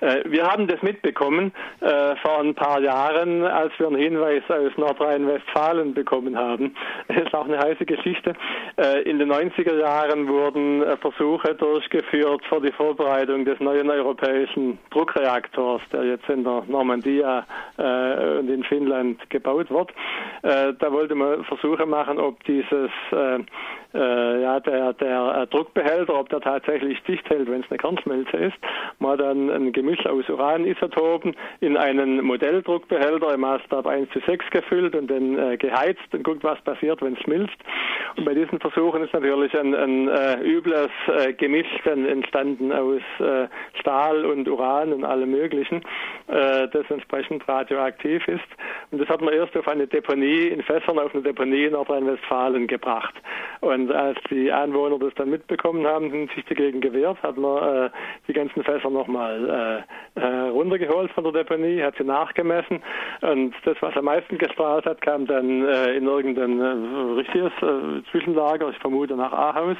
Äh, 0.00 0.22
wir 0.26 0.44
haben 0.44 0.66
das 0.66 0.80
mitbekommen 0.82 1.52
äh, 1.80 2.16
vor 2.16 2.40
ein 2.40 2.54
paar 2.54 2.80
Jahren, 2.80 3.44
als 3.44 3.72
wir 3.78 3.88
einen 3.88 3.96
Hinweis 3.96 4.42
aus 4.48 4.72
Nordrhein-Westfalen 4.76 5.94
bekommen 5.94 6.36
haben. 6.36 6.74
Das 7.08 7.18
ist 7.18 7.34
auch 7.34 7.46
eine 7.46 7.58
heiße 7.58 7.84
Geschichte. 7.84 8.34
Äh, 8.76 9.02
in 9.02 9.18
den 9.18 9.32
90er 9.32 9.78
Jahren 9.78 10.28
wurden 10.28 10.82
äh, 10.82 10.96
Versuche 10.98 11.54
durchgeführt 11.54 12.42
für 12.48 12.60
die 12.60 12.72
Vorbereitung 12.72 13.44
des 13.44 13.58
neuen 13.60 13.90
europäischen 13.90 14.78
Druckreaktors, 14.90 15.82
der 15.92 16.04
jetzt 16.04 16.28
in 16.28 16.44
der 16.44 16.64
Normandie 16.66 17.20
äh, 17.20 18.38
und 18.38 18.48
in 18.48 18.64
Finnland 18.64 19.28
gebaut 19.30 19.70
wird. 19.70 19.90
Äh, 20.42 20.74
da 20.78 20.92
wollte 20.92 21.14
man 21.14 21.44
Versuche 21.44 21.86
machen, 21.86 22.18
ob 22.18 22.42
dieses 22.44 22.90
ja, 23.94 24.60
der, 24.60 24.92
der 24.92 25.46
Druckbehälter, 25.46 26.14
ob 26.14 26.28
der 26.28 26.40
tatsächlich 26.40 27.02
dicht 27.04 27.28
hält, 27.30 27.50
wenn 27.50 27.62
es 27.62 27.70
eine 27.70 27.78
Kernschmelze 27.78 28.36
ist. 28.36 28.56
Man 28.98 29.12
hat 29.12 29.20
dann 29.20 29.48
ein 29.48 29.72
Gemisch 29.88 30.06
aus 30.06 30.28
Uranisotopen 30.28 31.34
in 31.60 31.76
einen 31.76 32.22
Modelldruckbehälter 32.22 33.34
im 33.34 33.40
Maßstab 33.40 33.86
1 33.86 34.10
zu 34.10 34.20
6 34.20 34.50
gefüllt 34.50 34.94
und 34.94 35.10
dann 35.10 35.38
äh, 35.38 35.56
geheizt 35.56 36.12
und 36.12 36.22
guckt, 36.22 36.44
was 36.44 36.60
passiert, 36.60 37.00
wenn 37.02 37.14
es 37.14 37.20
schmilzt. 37.20 37.56
Und 38.16 38.24
bei 38.24 38.34
diesen 38.34 38.60
Versuchen 38.60 39.02
ist 39.02 39.14
natürlich 39.14 39.58
ein, 39.58 39.74
ein 39.74 40.08
äh, 40.08 40.40
übles 40.42 40.90
äh, 41.06 41.32
Gemisch 41.32 41.66
dann 41.84 42.04
entstanden 42.06 42.72
aus 42.72 43.00
äh, 43.18 43.48
Stahl 43.80 44.26
und 44.26 44.48
Uran 44.48 44.92
und 44.92 45.04
allem 45.04 45.30
Möglichen, 45.30 45.82
äh, 46.26 46.68
das 46.68 46.90
entsprechend 46.90 47.48
radioaktiv 47.48 48.28
ist. 48.28 48.48
Und 48.90 49.00
das 49.00 49.08
hat 49.08 49.22
man 49.22 49.32
erst 49.32 49.56
auf 49.56 49.66
eine 49.68 49.86
Deponie 49.86 50.48
in 50.48 50.62
Fässern, 50.62 50.98
auf 50.98 51.14
eine 51.14 51.22
Deponie 51.22 51.64
in 51.64 51.72
Nordrhein-Westfalen 51.72 52.66
gebracht. 52.66 53.14
Und 53.60 53.88
und 53.88 53.92
als 53.92 54.18
die 54.28 54.50
Anwohner 54.50 54.98
das 54.98 55.14
dann 55.14 55.30
mitbekommen 55.30 55.86
haben 55.86 56.10
und 56.12 56.32
sich 56.32 56.44
dagegen 56.46 56.80
gewehrt, 56.80 57.22
hat 57.22 57.36
man 57.36 57.86
äh, 57.86 57.90
die 58.26 58.32
ganzen 58.32 58.64
Fässer 58.64 58.90
nochmal 58.90 59.77
äh, 60.14 60.26
runtergeholt 60.26 61.10
von 61.12 61.24
der 61.24 61.32
Deponie, 61.32 61.82
hat 61.82 61.96
sie 61.96 62.04
nachgemessen. 62.04 62.82
Und 63.20 63.54
das, 63.64 63.76
was 63.80 63.96
am 63.96 64.04
meisten 64.06 64.38
gestrahlt 64.38 64.86
hat, 64.86 65.00
kam 65.00 65.26
dann 65.26 65.64
äh, 65.64 65.94
in 65.96 66.06
irgendein 66.06 66.60
äh, 66.60 67.12
richtiges 67.16 67.52
äh, 67.62 68.02
Zwischenlager, 68.10 68.70
ich 68.70 68.78
vermute 68.78 69.16
nach 69.16 69.32
Ahaus. 69.32 69.76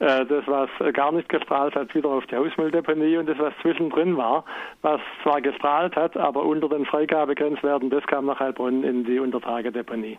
Äh, 0.00 0.26
das, 0.26 0.44
was 0.46 0.70
gar 0.94 1.12
nicht 1.12 1.28
gestrahlt 1.28 1.74
hat, 1.74 1.94
wieder 1.94 2.08
auf 2.08 2.26
die 2.26 2.36
Hausmülldeponie. 2.36 3.18
Und 3.18 3.28
das, 3.28 3.38
was 3.38 3.52
zwischendrin 3.62 4.16
war, 4.16 4.44
was 4.82 5.00
zwar 5.22 5.40
gestrahlt 5.40 5.96
hat, 5.96 6.16
aber 6.16 6.42
unter 6.44 6.68
den 6.68 6.84
Freigabegrenzwerten, 6.84 7.90
das 7.90 8.06
kam 8.06 8.26
nach 8.26 8.40
Heilbronn 8.40 8.84
in 8.84 9.04
die 9.04 9.18
Untertagedeponie 9.18 10.18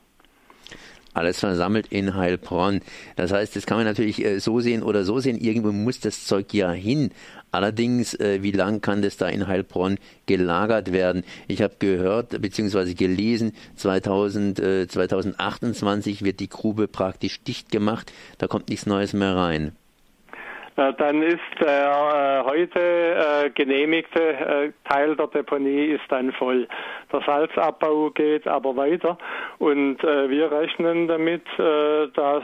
alles 1.14 1.40
versammelt 1.40 1.88
in 1.88 2.16
Heilbronn. 2.16 2.82
Das 3.16 3.32
heißt, 3.32 3.56
das 3.56 3.66
kann 3.66 3.78
man 3.78 3.86
natürlich 3.86 4.24
äh, 4.24 4.40
so 4.40 4.60
sehen 4.60 4.84
oder 4.84 5.04
so 5.04 5.20
sehen. 5.20 5.38
Irgendwo 5.38 5.72
muss 5.72 6.00
das 6.00 6.26
Zeug 6.26 6.54
ja 6.54 6.72
hin. 6.72 7.12
Allerdings, 7.52 8.14
äh, 8.14 8.44
wie 8.44 8.52
lang 8.52 8.82
kann 8.82 9.02
das 9.02 9.18
da 9.18 9.28
in 9.28 9.48
Heilbronn 9.48 9.98
gelagert 10.28 10.92
werden? 10.92 11.24
Ich 11.48 11.62
habe 11.62 11.76
gehört 11.80 12.40
bzw. 12.42 12.94
gelesen, 12.94 13.54
2000, 13.76 14.60
äh, 14.60 14.88
2028 14.88 16.24
wird 16.24 16.40
die 16.40 16.50
Grube 16.50 16.88
praktisch 16.88 17.42
dicht 17.42 17.72
gemacht. 17.72 18.12
Da 18.38 18.48
kommt 18.48 18.70
nichts 18.70 18.86
Neues 18.86 19.14
mehr 19.14 19.36
rein. 19.36 19.72
Äh, 20.80 20.94
dann 20.98 21.22
ist 21.22 21.40
der 21.60 22.44
äh, 22.46 22.50
heute 22.50 22.80
äh, 22.80 23.50
genehmigte 23.50 24.22
äh, 24.22 24.72
Teil 24.90 25.16
der 25.16 25.28
Deponie 25.28 25.88
ist 25.88 26.04
dann 26.10 26.32
voll. 26.32 26.68
Der 27.12 27.22
Salzabbau 27.26 28.12
geht 28.12 28.48
aber 28.48 28.76
weiter 28.78 29.18
und 29.58 30.02
äh, 30.04 30.30
wir 30.30 30.52
rechnen 30.52 31.08
damit, 31.08 31.44
äh, 31.58 32.08
dass 32.14 32.44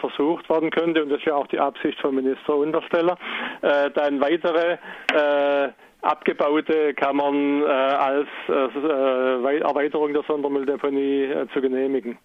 versucht 0.00 0.48
werden 0.50 0.70
könnte, 0.70 1.02
und 1.02 1.10
das 1.10 1.20
ist 1.20 1.26
ja 1.26 1.34
auch 1.34 1.46
die 1.46 1.58
Absicht 1.58 1.98
von 2.00 2.14
Minister 2.14 2.56
Untersteller, 2.56 3.16
dann 3.62 4.20
weitere 4.20 4.78
abgebaute 6.02 6.94
Kammern 6.94 7.62
als 7.64 8.28
Erweiterung 8.48 10.12
der 10.12 10.22
Sondermülldeponie 10.24 11.28
zu 11.52 11.60
genehmigen. 11.60 12.18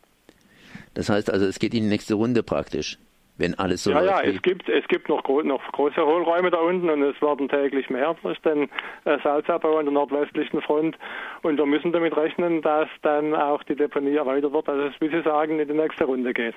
Das 0.93 1.09
heißt 1.09 1.31
also, 1.31 1.45
es 1.45 1.59
geht 1.59 1.74
in 1.74 1.83
die 1.83 1.89
nächste 1.89 2.15
Runde 2.15 2.43
praktisch 2.43 2.97
wenn 3.38 3.54
alles 3.56 3.84
so 3.84 3.92
Ja, 3.92 4.04
ja, 4.04 4.22
es 4.22 4.42
gibt, 4.42 4.70
es 4.70 4.88
gibt 4.88 5.10
noch, 5.10 5.24
noch 5.44 5.72
große 5.72 6.06
Hohlräume 6.06 6.51
da 6.51 6.58
unten 6.58 6.89
und 6.89 7.01
es 7.04 7.22
werden 7.22 7.50
täglich 7.50 7.89
mehr 7.89 8.15
durch 8.22 8.39
den 8.39 8.70
äh, 9.04 9.18
Salzabbau 9.24 9.77
an 9.77 9.86
der 9.86 9.94
nordwestlichen 9.94 10.62
Front. 10.62 10.98
Und 11.42 11.58
wir 11.58 11.65
müssen 11.65 11.92
damit 11.92 12.15
rechnen, 12.15 12.62
dass 12.62 12.88
dann 13.01 13.36
auch 13.36 13.63
die 13.63 13.75
Deponie 13.75 14.15
erweitert 14.15 14.54
wird, 14.54 14.68
dass 14.68 14.94
es, 14.94 15.01
wie 15.01 15.10
Sie 15.10 15.22
sagen, 15.24 15.60
in 15.60 15.68
die 15.68 15.74
nächste 15.74 16.06
Runde 16.06 16.34
geht. 16.34 16.56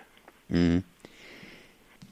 Mhm. 0.49 0.85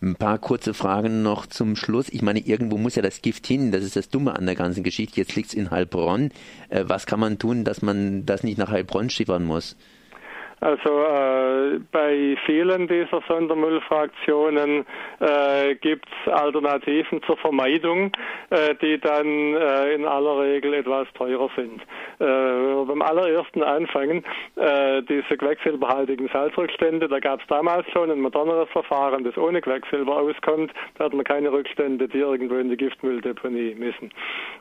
Ein 0.02 0.16
paar 0.16 0.38
kurze 0.38 0.74
Fragen 0.74 1.22
noch 1.22 1.46
zum 1.46 1.74
Schluss. 1.74 2.10
Ich 2.10 2.20
meine, 2.20 2.40
irgendwo 2.40 2.76
muss 2.76 2.96
ja 2.96 3.02
das 3.02 3.22
Gift 3.22 3.46
hin. 3.46 3.72
Das 3.72 3.82
ist 3.82 3.96
das 3.96 4.10
Dumme 4.10 4.36
an 4.36 4.44
der 4.44 4.54
ganzen 4.54 4.84
Geschichte. 4.84 5.18
Jetzt 5.18 5.34
liegt 5.36 5.48
es 5.48 5.54
in 5.54 5.70
Heilbronn. 5.70 6.32
Äh, 6.68 6.84
was 6.86 7.06
kann 7.06 7.20
man 7.20 7.38
tun, 7.38 7.64
dass 7.64 7.82
man 7.82 8.26
das 8.26 8.42
nicht 8.42 8.58
nach 8.58 8.70
Heilbronn 8.70 9.10
schippern 9.10 9.44
muss? 9.44 9.76
Also 10.60 10.88
äh, 10.88 11.80
bei 11.92 12.36
vielen 12.46 12.88
dieser 12.88 13.20
Sondermüllfraktionen 13.28 14.86
äh, 15.20 15.74
gibt 15.74 16.08
es 16.08 16.32
Alternativen 16.32 17.22
zur 17.24 17.36
Vermeidung, 17.36 18.10
äh, 18.48 18.74
die 18.76 18.98
dann 18.98 19.26
äh, 19.54 19.94
in 19.94 20.06
aller 20.06 20.40
Regel 20.40 20.72
etwas 20.72 21.08
teurer 21.12 21.50
sind. 21.56 21.82
Äh, 22.18 22.84
beim 22.86 23.02
allerersten 23.02 23.62
anfangen, 23.62 24.24
äh, 24.56 25.02
diese 25.02 25.36
quecksilberhaltigen 25.36 26.28
Salzrückstände, 26.32 27.08
da 27.08 27.18
gab 27.18 27.42
es 27.42 27.46
damals 27.48 27.86
schon 27.90 28.10
ein 28.10 28.20
moderneres 28.20 28.70
Verfahren, 28.70 29.24
das 29.24 29.36
ohne 29.36 29.60
Quecksilber 29.60 30.16
auskommt. 30.16 30.72
Da 30.96 31.04
hat 31.04 31.12
man 31.12 31.24
keine 31.24 31.52
Rückstände, 31.52 32.08
die 32.08 32.18
irgendwo 32.18 32.54
in 32.54 32.70
die 32.70 32.78
Giftmülldeponie 32.78 33.74
müssen. 33.74 34.10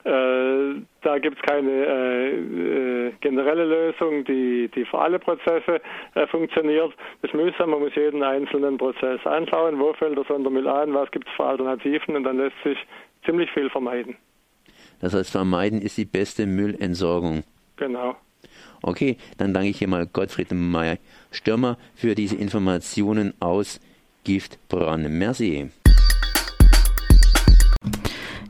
Äh, 0.04 0.82
da 1.06 1.20
gibt 1.20 1.38
es 1.38 1.44
keine 1.44 1.72
äh, 1.72 2.30
äh, 2.36 3.14
generelle 3.22 3.66
Lösung, 3.66 4.26
die, 4.26 4.70
die 4.74 4.86
für 4.86 4.98
alle 4.98 5.20
Prozesse 5.20 5.80
äh, 6.16 6.26
funktioniert. 6.28 6.94
Das 7.22 7.30
ist 7.32 7.36
mühsam, 7.36 7.70
man 7.70 7.80
muss 7.80 7.94
jeden 7.96 8.24
einzelnen 8.24 8.78
Prozess 8.78 9.24
anschauen, 9.26 9.80
wo 9.80 9.94
fällt 9.94 10.18
der 10.18 10.26
Sondermüll 10.26 10.68
an, 10.68 10.94
was 10.96 11.12
gibt 11.12 11.28
es 11.28 11.34
für 11.36 11.46
Alternativen 11.46 12.16
und 12.16 12.24
dann 12.24 12.38
lässt 12.38 12.56
sich 12.64 12.78
ziemlich 13.24 13.52
viel 13.52 13.70
vermeiden. 13.70 14.16
Das 15.00 15.14
heißt, 15.14 15.32
vermeiden 15.32 15.82
ist 15.82 15.98
die 15.98 16.06
beste 16.06 16.48
Müllentsorgung. 16.48 17.44
Genau. 17.78 18.16
Okay, 18.82 19.18
dann 19.38 19.54
danke 19.54 19.70
ich 19.70 19.78
hier 19.78 19.88
mal 19.88 20.08
Gottfried 20.08 20.52
Meyer-Stürmer 20.52 21.78
für 21.96 22.16
diese 22.16 22.36
Informationen 22.36 23.34
aus 23.40 23.80
Giftbronn. 24.24 25.20
Merci. 25.20 25.70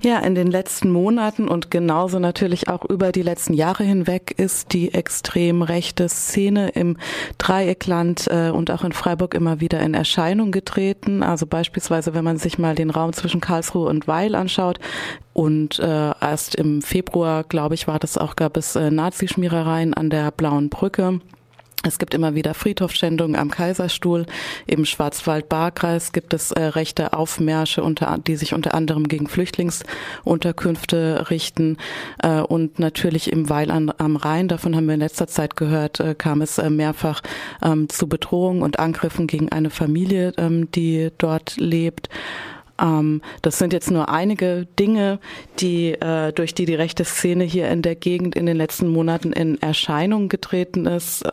Ja, 0.06 0.20
in 0.20 0.36
den 0.36 0.52
letzten 0.52 0.92
Monaten 0.92 1.48
und 1.48 1.72
genauso 1.72 2.20
natürlich 2.20 2.70
auch 2.70 2.86
über 2.86 3.12
die 3.12 3.24
letzten 3.24 3.56
Jahre 3.56 3.84
hinweg 3.84 4.36
ist 4.38 4.72
die 4.72 4.94
extrem 4.94 5.64
rechte 5.64 6.08
Szene 6.10 6.70
im 6.70 6.98
Dreieckland 7.40 8.28
äh, 8.28 8.52
und 8.52 8.70
auch 8.70 8.84
in 8.84 8.92
Freiburg 8.92 9.34
immer 9.34 9.62
wieder 9.62 9.80
in 9.80 9.96
Erscheinung 9.96 10.52
getreten. 10.52 11.24
Also 11.24 11.48
beispielsweise, 11.48 12.14
wenn 12.14 12.24
man 12.24 12.38
sich 12.38 12.60
mal 12.60 12.76
den 12.76 12.92
Raum 12.92 13.14
zwischen 13.14 13.42
Karlsruhe 13.42 13.90
und 13.90 14.08
Weil 14.08 14.36
anschaut, 14.36 14.78
und 15.34 15.80
äh, 15.80 16.12
erst 16.22 16.54
im 16.54 16.84
Februar, 16.84 17.44
glaube 17.44 17.74
ich, 17.74 17.88
war 17.88 17.98
das 17.98 18.16
auch, 18.20 18.36
gab 18.36 18.58
es 18.58 18.76
äh, 18.76 18.92
Nazischmierereien 18.92 19.96
an 19.96 20.12
der 20.12 20.30
Blauen 20.30 20.70
Brücke. 20.70 21.20
Es 21.86 22.00
gibt 22.00 22.14
immer 22.14 22.34
wieder 22.34 22.54
Friedhofschändungen 22.54 23.36
am 23.36 23.52
Kaiserstuhl. 23.52 24.26
Im 24.66 24.86
Schwarzwald-Baar-Kreis 24.86 26.14
gibt 26.14 26.34
es 26.34 26.52
äh, 26.52 26.64
rechte 26.64 27.14
Aufmärsche, 27.14 27.84
unter, 27.84 28.18
die 28.18 28.36
sich 28.36 28.54
unter 28.54 28.74
anderem 28.74 29.08
gegen 29.08 29.28
Flüchtlingsunterkünfte 29.28 31.30
richten. 31.30 31.78
Äh, 32.24 32.42
und 32.42 32.80
natürlich 32.80 33.32
im 33.32 33.50
Weil 33.50 33.70
an, 33.70 33.94
am 33.98 34.16
Rhein, 34.16 34.48
davon 34.48 34.76
haben 34.76 34.88
wir 34.88 34.96
in 34.96 35.00
letzter 35.00 35.28
Zeit 35.28 35.56
gehört, 35.56 36.00
äh, 36.00 36.16
kam 36.16 36.42
es 36.42 36.58
äh, 36.58 36.70
mehrfach 36.70 37.22
ähm, 37.64 37.88
zu 37.88 38.08
Bedrohungen 38.08 38.64
und 38.64 38.80
Angriffen 38.80 39.28
gegen 39.28 39.50
eine 39.50 39.70
Familie, 39.70 40.34
ähm, 40.38 40.72
die 40.72 41.12
dort 41.18 41.58
lebt. 41.58 42.10
Ähm, 42.80 43.22
das 43.42 43.58
sind 43.58 43.74
jetzt 43.74 43.92
nur 43.92 44.10
einige 44.10 44.68
Dinge, 44.80 45.20
die 45.60 45.94
äh, 45.94 46.34
durch 46.34 46.54
die 46.54 46.66
die 46.66 46.76
rechte 46.76 47.06
Szene 47.06 47.44
hier 47.44 47.70
in 47.70 47.82
der 47.82 47.96
Gegend 47.96 48.36
in 48.36 48.46
den 48.46 48.58
letzten 48.58 48.88
Monaten 48.88 49.32
in 49.32 49.62
Erscheinung 49.62 50.30
getreten 50.30 50.86
ist. 50.86 51.24
Äh, 51.24 51.32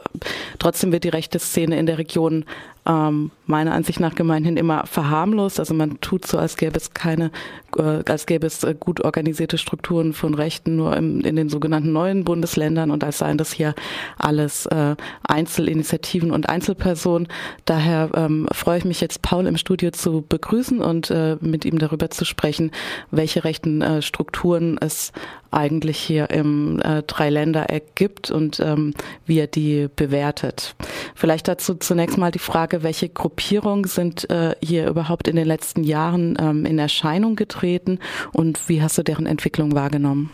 trotzdem 0.58 0.92
wird 0.92 1.04
die 1.04 1.08
rechte 1.08 1.38
Szene 1.38 1.78
in 1.78 1.86
der 1.86 1.98
Region 1.98 2.44
ähm, 2.86 3.30
meiner 3.46 3.72
Ansicht 3.72 4.00
nach 4.00 4.14
gemeinhin 4.14 4.56
immer 4.56 4.86
verharmlost. 4.86 5.60
Also 5.60 5.74
man 5.74 6.00
tut 6.00 6.26
so, 6.26 6.38
als 6.38 6.56
gäbe 6.56 6.76
es 6.76 6.94
keine, 6.94 7.30
äh, 7.76 8.02
als 8.08 8.26
gäbe 8.26 8.46
es 8.46 8.64
äh, 8.64 8.74
gut 8.78 9.04
organisierte 9.04 9.58
Strukturen 9.58 10.12
von 10.12 10.34
Rechten 10.34 10.76
nur 10.76 10.96
im, 10.96 11.20
in 11.20 11.36
den 11.36 11.48
sogenannten 11.48 11.92
neuen 11.92 12.24
Bundesländern 12.24 12.90
und 12.90 13.04
als 13.04 13.18
seien 13.18 13.38
das 13.38 13.52
hier 13.52 13.74
alles 14.18 14.66
äh, 14.66 14.96
Einzelinitiativen 15.22 16.32
und 16.32 16.48
Einzelpersonen. 16.48 17.28
Daher 17.64 18.10
ähm, 18.14 18.48
freue 18.52 18.78
ich 18.78 18.84
mich 18.84 19.00
jetzt, 19.00 19.22
Paul 19.22 19.46
im 19.46 19.56
Studio 19.56 19.90
zu 19.90 20.24
begrüßen 20.28 20.80
und 20.80 21.10
äh, 21.10 21.36
mit 21.40 21.64
ihm 21.64 21.78
darüber 21.78 22.10
zu 22.10 22.24
sprechen, 22.24 22.72
welche 23.10 23.44
rechten 23.44 23.82
äh, 23.82 24.02
Strukturen 24.02 24.78
es 24.80 25.12
eigentlich 25.52 25.98
hier 25.98 26.30
im 26.30 26.80
äh, 26.80 27.02
Dreiländereck 27.02 27.94
gibt 27.94 28.30
und 28.30 28.60
ähm, 28.60 28.94
wie 29.26 29.38
er 29.38 29.46
die 29.46 29.88
bewertet. 29.94 30.74
Vielleicht 31.14 31.48
dazu 31.48 31.74
zunächst 31.74 32.18
mal 32.18 32.30
die 32.30 32.38
Frage, 32.38 32.82
welche 32.82 33.08
Gruppierungen 33.08 33.84
sind 33.84 34.28
äh, 34.30 34.54
hier 34.62 34.88
überhaupt 34.88 35.28
in 35.28 35.36
den 35.36 35.46
letzten 35.46 35.84
Jahren 35.84 36.36
ähm, 36.40 36.66
in 36.66 36.78
Erscheinung 36.78 37.36
getreten 37.36 37.98
und 38.32 38.68
wie 38.68 38.82
hast 38.82 38.98
du 38.98 39.02
deren 39.02 39.26
Entwicklung 39.26 39.74
wahrgenommen? 39.74 40.30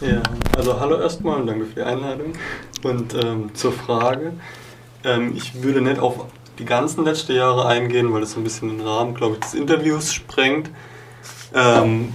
Ja, 0.00 0.22
also 0.56 0.80
hallo 0.80 1.00
erstmal 1.00 1.40
und 1.40 1.46
danke 1.46 1.66
für 1.66 1.74
die 1.76 1.82
Einladung. 1.82 2.32
Und 2.82 3.14
ähm, 3.14 3.54
zur 3.54 3.72
Frage, 3.72 4.32
ähm, 5.04 5.32
ich 5.36 5.62
würde 5.62 5.80
nicht 5.80 6.00
auf 6.00 6.26
die 6.58 6.64
ganzen 6.64 7.04
letzten 7.04 7.32
Jahre 7.32 7.66
eingehen, 7.66 8.12
weil 8.12 8.20
das 8.20 8.32
so 8.32 8.40
ein 8.40 8.44
bisschen 8.44 8.68
den 8.68 8.80
Rahmen, 8.80 9.14
glaube 9.14 9.34
ich, 9.34 9.40
des 9.40 9.54
Interviews 9.54 10.12
sprengt. 10.12 10.70
Ähm, 11.54 12.12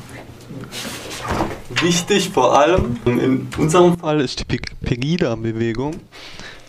Wichtig 1.82 2.30
vor 2.30 2.58
allem 2.58 2.98
in 3.06 3.48
unserem 3.58 3.98
Fall 3.98 4.22
ist 4.22 4.40
die 4.40 4.58
Pegida-Bewegung. 4.84 5.96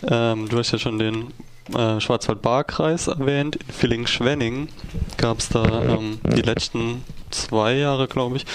Ähm, 0.09 0.49
du 0.49 0.57
hast 0.57 0.71
ja 0.71 0.79
schon 0.79 0.99
den 0.99 1.27
äh, 1.75 1.99
Schwarzwald-Baar-Kreis 1.99 3.07
erwähnt. 3.07 3.55
In 3.55 3.73
Villingen-Schwenning 3.73 4.69
gab 5.17 5.39
es 5.39 5.49
da 5.49 5.83
ähm, 5.83 6.19
die 6.35 6.41
letzten 6.41 7.03
zwei 7.31 7.75
Jahre, 7.75 8.07
glaube 8.07 8.37
ich, 8.37 8.45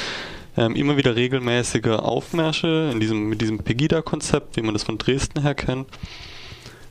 ähm, 0.56 0.76
immer 0.76 0.96
wieder 0.96 1.16
regelmäßige 1.16 1.98
Aufmärsche 1.98 2.90
in 2.92 3.00
diesem, 3.00 3.28
mit 3.28 3.40
diesem 3.40 3.58
Pegida-Konzept, 3.58 4.56
wie 4.56 4.62
man 4.62 4.74
das 4.74 4.82
von 4.82 4.98
Dresden 4.98 5.42
her 5.42 5.54
kennt, 5.54 5.88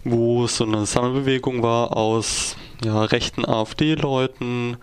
wo 0.04 0.46
es 0.46 0.58
so 0.58 0.66
eine 0.66 0.86
Sammelbewegung 0.86 1.62
war 1.62 1.96
aus 1.96 2.56
ja, 2.84 3.04
rechten 3.04 3.46
AfD-Leuten, 3.46 4.78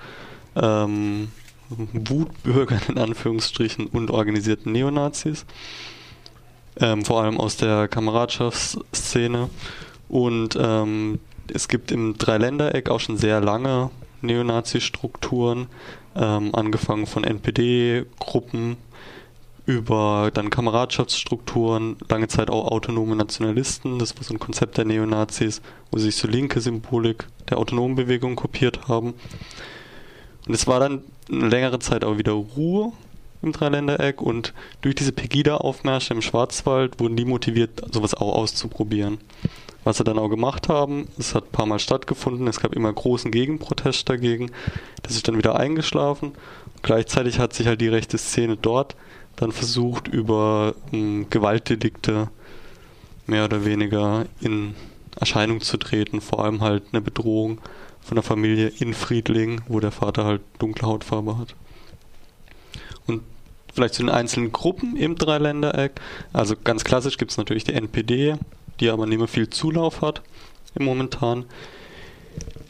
ähm, 0.57 1.29
Wutbürgern 1.69 2.81
in 2.89 2.99
Anführungsstrichen 2.99 3.87
und 3.87 4.11
organisierten 4.11 4.73
Neonazis. 4.73 5.45
Ähm, 6.81 7.05
vor 7.05 7.23
allem 7.23 7.39
aus 7.39 7.57
der 7.57 7.89
Kameradschaftsszene. 7.89 9.51
Und 10.09 10.57
ähm, 10.61 11.19
es 11.53 11.69
gibt 11.69 11.91
im 11.91 12.17
Dreiländereck 12.17 12.89
auch 12.89 13.01
schon 13.01 13.17
sehr 13.17 13.41
lange 13.41 13.91
Neonazi-Strukturen, 14.23 15.67
ähm, 16.17 16.55
angefangen 16.55 17.07
von 17.07 17.25
NPD-Gruppen 17.25 18.77
über 19.67 20.31
dann 20.33 20.49
Kameradschaftsstrukturen, 20.49 21.97
lange 22.09 22.29
Zeit 22.29 22.49
auch 22.49 22.71
autonome 22.71 23.15
Nationalisten, 23.17 23.99
das 23.99 24.17
war 24.17 24.25
so 24.25 24.33
ein 24.33 24.39
Konzept 24.39 24.79
der 24.79 24.87
Neonazis, 24.87 25.61
wo 25.91 25.99
sie 25.99 26.07
sich 26.07 26.17
so 26.17 26.27
linke 26.27 26.61
Symbolik 26.61 27.27
der 27.51 27.59
autonomen 27.59 27.95
Bewegung 27.95 28.35
kopiert 28.35 28.89
haben. 28.89 29.13
Und 30.47 30.55
es 30.55 30.67
war 30.67 30.81
dann 30.81 31.03
eine 31.31 31.49
längere 31.49 31.79
Zeit 31.79 32.05
auch 32.05 32.19
wieder 32.19 32.33
Ruhe 32.33 32.93
im 33.43 33.53
Dreiländereck 33.53 34.21
und 34.21 34.53
durch 34.81 34.95
diese 34.95 35.13
Pegida-Aufmärsche 35.13 36.15
im 36.15 36.23
Schwarzwald 36.23 36.99
wurden 36.99 37.17
die 37.17 37.25
motiviert, 37.25 37.83
sowas 37.93 38.15
auch 38.15 38.35
auszuprobieren. 38.35 39.19
Was 39.85 39.99
sie 39.99 40.05
dann 40.05 40.19
auch 40.19 40.29
gemacht 40.29 40.69
haben, 40.69 41.07
es 41.19 41.35
hat 41.35 41.45
ein 41.45 41.53
paar 41.53 41.67
Mal 41.67 41.79
stattgefunden, 41.79 42.49
es 42.49 42.61
gab 42.61 42.75
immer 42.75 42.93
großen 42.93 43.31
Gegenprotest 43.31 44.09
dagegen, 44.09 44.51
das 45.03 45.15
ist 45.15 45.29
dann 45.29 45.39
wieder 45.39 45.59
eingeschlafen. 45.59 46.33
gleichzeitig 46.83 47.39
hat 47.39 47.55
sich 47.55 47.67
halt 47.67 47.81
die 47.81 47.89
rechte 47.89 48.19
Szene 48.19 48.57
dort 48.57 48.97
dann 49.37 49.53
versucht, 49.53 50.09
über 50.09 50.75
ähm, 50.93 51.27
Gewaltdelikte 51.31 52.29
mehr 53.27 53.45
oder 53.45 53.65
weniger 53.65 54.27
in 54.41 54.75
Erscheinung 55.19 55.61
zu 55.61 55.77
treten, 55.77 56.21
vor 56.21 56.45
allem 56.45 56.61
halt 56.61 56.83
eine 56.93 57.01
Bedrohung 57.01 57.61
von 58.03 58.15
der 58.15 58.23
Familie 58.23 58.69
in 58.69 58.95
Friedling, 58.95 59.61
wo 59.69 59.81
der 59.81 59.93
Vater 59.93 60.25
halt 60.25 60.41
dunkle 60.59 60.89
Hautfarbe 60.89 61.39
hat. 61.39 61.55
Und 63.07 63.23
vielleicht 63.75 63.95
zu 63.95 64.03
den 64.03 64.11
einzelnen 64.11 64.53
Gruppen 64.53 64.97
im 64.97 65.17
Dreiländereck. 65.17 66.01
Also 66.33 66.55
ganz 66.63 66.85
klassisch 66.85 67.19
gibt 67.19 67.31
es 67.31 67.37
natürlich 67.37 67.65
die 67.65 67.75
NPD, 67.75 68.37
die 68.81 68.91
aber 68.91 69.07
nicht 69.07 69.19
mehr 69.19 69.29
viel 69.29 69.51
Zulauf 69.51 70.01
hat 70.03 70.23
im 70.75 70.85
momentan. 70.85 71.45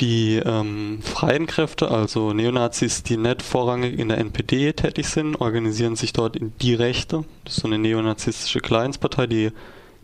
Die 0.01 0.37
ähm, 0.37 1.01
freien 1.03 1.47
Kräfte, 1.47 1.91
also 1.91 2.33
Neonazis, 2.33 3.03
die 3.03 3.17
nicht 3.17 3.43
vorrangig 3.43 3.99
in 3.99 4.09
der 4.09 4.19
NPD 4.19 4.73
tätig 4.73 5.09
sind, 5.09 5.41
organisieren 5.41 5.97
sich 5.97 6.13
dort 6.13 6.37
in 6.37 6.53
die 6.61 6.75
Rechte. 6.75 7.25
Das 7.45 7.57
ist 7.57 7.63
so 7.63 7.67
eine 7.67 7.79
neonazistische 7.79 8.61
Kleinstpartei, 8.61 9.27
die 9.27 9.51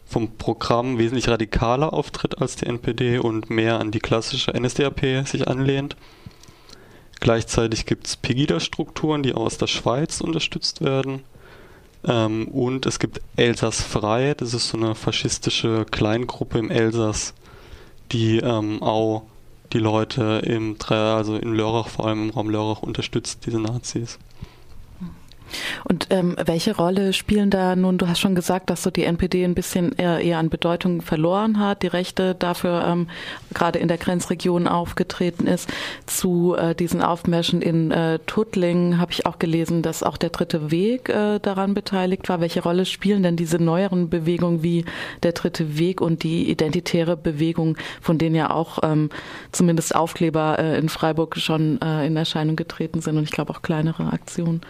vom 0.07 0.37
Programm 0.37 0.99
wesentlich 0.99 1.29
radikaler 1.29 1.93
auftritt 1.93 2.41
als 2.41 2.57
die 2.57 2.67
NPD 2.67 3.19
und 3.19 3.51
mehr 3.51 3.81
an 3.81 3.91
die 3.91 4.01
klassische 4.01 4.53
NSDAP 4.53 5.27
sich 5.27 5.49
anlehnt. 5.49 5.97
Gleichzeitig 7.21 7.87
gibt 7.87 8.07
es 8.07 8.17
Pegida-Strukturen, 8.17 9.23
die 9.23 9.35
aus 9.35 9.57
der 9.57 9.67
Schweiz 9.67 10.21
unterstützt 10.21 10.83
werden. 10.83 11.23
Ähm, 12.07 12.49
und 12.49 12.87
es 12.87 12.99
gibt 12.99 13.21
Elsass 13.37 13.81
Frei, 13.81 14.35
das 14.37 14.53
ist 14.53 14.69
so 14.69 14.77
eine 14.77 14.95
faschistische 14.95 15.87
Kleingruppe 15.91 16.59
im 16.59 16.71
Elsass, 16.71 17.35
die 18.13 18.39
ähm, 18.39 18.83
auch 18.83 19.23
die 19.73 19.79
Leute 19.79 20.43
im, 20.45 20.77
also 20.89 21.37
in 21.37 21.55
Lörrach, 21.55 21.89
vor 21.89 22.07
allem 22.07 22.25
im 22.25 22.31
Raum 22.31 22.51
Lörrach, 22.51 22.83
unterstützt, 22.83 23.47
diese 23.47 23.59
Nazis. 23.59 24.19
Und 25.85 26.09
ähm, 26.11 26.37
welche 26.45 26.77
Rolle 26.77 27.13
spielen 27.13 27.51
da 27.51 27.77
nun, 27.77 27.99
du 27.99 28.09
hast 28.09 28.21
schon 28.21 28.35
gesagt, 28.35 28.71
dass 28.71 28.83
so 28.83 28.91
die 28.91 29.05
NPD 29.05 29.45
ein 29.45 29.55
bisschen 29.55 29.93
eher, 29.93 30.21
eher 30.21 30.39
an 30.39 30.51
Bedeutung 30.51 31.03
verloren 31.03 31.59
hat, 31.59 31.83
die 31.83 31.89
Rechte 31.89 32.35
dafür 32.35 32.85
ähm, 32.87 33.09
gerade 33.53 33.79
in 33.79 33.89
der 33.89 33.99
Grenzregion 33.99 34.67
aufgetreten 34.67 35.47
ist. 35.47 35.69
Zu 36.07 36.55
äh, 36.57 36.75
diesen 36.75 37.03
Aufmärschen 37.03 37.63
in 37.63 37.91
äh, 37.91 38.19
Tuttlingen 38.27 38.99
habe 38.99 39.13
ich 39.13 39.27
auch 39.27 39.39
gelesen, 39.39 39.83
dass 39.83 40.03
auch 40.03 40.17
der 40.17 40.31
dritte 40.31 40.71
Weg 40.71 41.09
äh, 41.09 41.39
daran 41.39 41.75
beteiligt 41.75 42.29
war. 42.29 42.41
Welche 42.41 42.63
Rolle 42.63 42.85
spielen 42.85 43.23
denn 43.23 43.37
diese 43.37 43.59
neueren 43.59 44.09
Bewegungen 44.09 44.63
wie 44.63 44.85
der 45.23 45.33
dritte 45.33 45.79
Weg 45.79 46.01
und 46.01 46.23
die 46.23 46.51
identitäre 46.51 47.17
Bewegung, 47.17 47.77
von 48.01 48.19
denen 48.19 48.35
ja 48.35 48.51
auch 48.51 48.79
ähm, 48.83 49.11
zumindest 49.53 49.95
Aufkleber 49.95 50.59
äh, 50.59 50.79
in 50.79 50.89
Freiburg 50.89 51.37
schon 51.37 51.81
äh, 51.81 52.07
in 52.07 52.17
Erscheinung 52.17 52.57
getreten 52.57 53.01
sind 53.01 53.17
und 53.17 53.25
ich 53.25 53.31
glaube 53.31 53.53
auch 53.53 53.63
kleinere 53.63 54.13
Aktionen? 54.13 54.61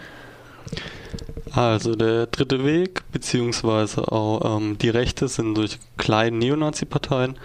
Also 1.55 1.94
der 1.94 2.27
dritte 2.27 2.64
Weg, 2.64 3.03
beziehungsweise 3.12 4.11
auch 4.11 4.57
ähm, 4.57 4.77
die 4.77 4.88
Rechte 4.88 5.29
sind 5.29 5.55
durch 5.55 5.79
kleine 5.96 6.37
Neonazi-Parteien. 6.38 7.37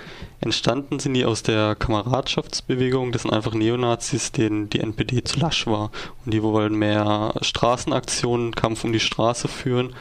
Entstanden 0.42 1.00
sind 1.00 1.14
die 1.14 1.26
aus 1.26 1.44
der 1.44 1.76
Kameradschaftsbewegung. 1.76 3.12
Das 3.12 3.22
sind 3.22 3.32
einfach 3.32 3.54
Neonazis, 3.54 4.32
denen 4.32 4.68
die 4.68 4.80
NPD 4.80 5.24
zu 5.24 5.40
lasch 5.40 5.68
war. 5.68 5.92
Und 6.26 6.34
die 6.34 6.42
wollen 6.42 6.74
mehr 6.74 7.36
Straßenaktionen, 7.42 8.56
Kampf 8.56 8.84
um 8.84 8.94
die 8.94 9.00
Straße 9.00 9.48
führen. 9.48 9.94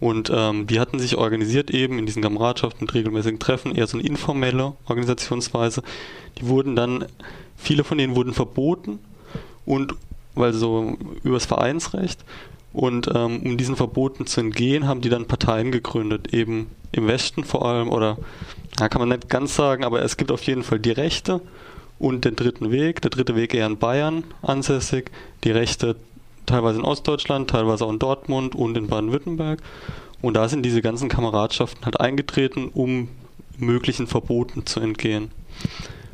Und 0.00 0.32
ähm, 0.34 0.66
die 0.66 0.80
hatten 0.80 0.98
sich 0.98 1.18
organisiert 1.18 1.70
eben 1.70 1.98
in 1.98 2.06
diesen 2.06 2.22
Kameradschaften 2.22 2.86
mit 2.86 2.94
regelmäßigen 2.94 3.40
Treffen, 3.40 3.74
eher 3.74 3.86
so 3.86 3.98
eine 3.98 4.06
informelle 4.06 4.72
Organisationsweise. 4.86 5.82
Die 6.38 6.46
wurden 6.46 6.76
dann, 6.76 7.04
viele 7.56 7.84
von 7.84 7.98
denen 7.98 8.16
wurden 8.16 8.32
verboten 8.32 9.00
und 9.66 9.94
weil 10.34 10.54
so 10.54 10.96
übers 11.22 11.44
Vereinsrecht 11.44 12.24
und 12.72 13.08
ähm, 13.14 13.42
um 13.44 13.56
diesen 13.56 13.76
Verboten 13.76 14.26
zu 14.26 14.40
entgehen, 14.40 14.86
haben 14.86 15.00
die 15.00 15.08
dann 15.08 15.26
Parteien 15.26 15.72
gegründet, 15.72 16.32
eben 16.32 16.70
im 16.92 17.06
Westen 17.06 17.44
vor 17.44 17.66
allem, 17.66 17.88
oder 17.88 18.18
ja, 18.78 18.88
kann 18.88 19.00
man 19.00 19.08
nicht 19.08 19.28
ganz 19.28 19.56
sagen, 19.56 19.84
aber 19.84 20.02
es 20.02 20.16
gibt 20.16 20.30
auf 20.30 20.42
jeden 20.44 20.62
Fall 20.62 20.78
die 20.78 20.90
Rechte 20.90 21.40
und 21.98 22.24
den 22.24 22.36
dritten 22.36 22.70
Weg. 22.70 23.02
Der 23.02 23.10
dritte 23.10 23.36
Weg 23.36 23.54
eher 23.54 23.66
in 23.66 23.78
Bayern 23.78 24.24
ansässig, 24.42 25.10
die 25.44 25.50
Rechte 25.50 25.96
teilweise 26.46 26.78
in 26.78 26.84
Ostdeutschland, 26.84 27.50
teilweise 27.50 27.84
auch 27.84 27.90
in 27.92 27.98
Dortmund 27.98 28.54
und 28.54 28.76
in 28.76 28.88
Baden-Württemberg. 28.88 29.60
Und 30.22 30.34
da 30.34 30.48
sind 30.48 30.64
diese 30.64 30.82
ganzen 30.82 31.08
Kameradschaften 31.08 31.84
halt 31.84 32.00
eingetreten, 32.00 32.70
um 32.72 33.08
möglichen 33.58 34.06
Verboten 34.06 34.66
zu 34.66 34.80
entgehen. 34.80 35.30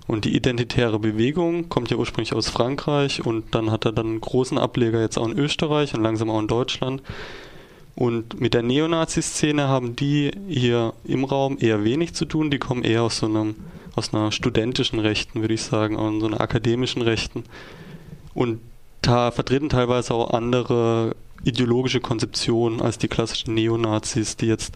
Und 0.06 0.24
die 0.24 0.36
identitäre 0.36 0.98
Bewegung 0.98 1.68
kommt 1.68 1.90
ja 1.90 1.96
ursprünglich 1.96 2.32
aus 2.32 2.48
Frankreich 2.48 3.26
und 3.26 3.54
dann 3.54 3.70
hat 3.70 3.84
er 3.84 3.92
dann 3.92 4.06
einen 4.06 4.20
großen 4.20 4.56
Ableger 4.56 5.00
jetzt 5.00 5.18
auch 5.18 5.26
in 5.26 5.36
Österreich 5.36 5.94
und 5.94 6.02
langsam 6.02 6.30
auch 6.30 6.38
in 6.38 6.46
Deutschland. 6.46 7.02
Und 7.96 8.40
mit 8.40 8.54
der 8.54 8.62
Neonazi-Szene 8.62 9.68
haben 9.68 9.96
die 9.96 10.30
hier 10.48 10.92
im 11.04 11.24
Raum 11.24 11.56
eher 11.58 11.82
wenig 11.82 12.14
zu 12.14 12.26
tun. 12.26 12.50
Die 12.50 12.58
kommen 12.58 12.84
eher 12.84 13.02
aus 13.02 13.18
so 13.18 13.26
einem, 13.26 13.56
aus 13.96 14.12
einer 14.12 14.30
studentischen 14.32 14.98
Rechten, 14.98 15.40
würde 15.40 15.54
ich 15.54 15.62
sagen, 15.62 15.96
aus 15.96 16.20
so 16.20 16.26
einer 16.26 16.40
akademischen 16.40 17.02
Rechten. 17.02 17.44
Und 18.34 18.60
da 19.00 19.30
vertreten 19.30 19.70
teilweise 19.70 20.14
auch 20.14 20.30
andere 20.30 21.16
ideologische 21.42 22.00
Konzeptionen 22.00 22.82
als 22.82 22.98
die 22.98 23.08
klassischen 23.08 23.54
Neonazis, 23.54 24.36
die 24.36 24.46
jetzt 24.46 24.74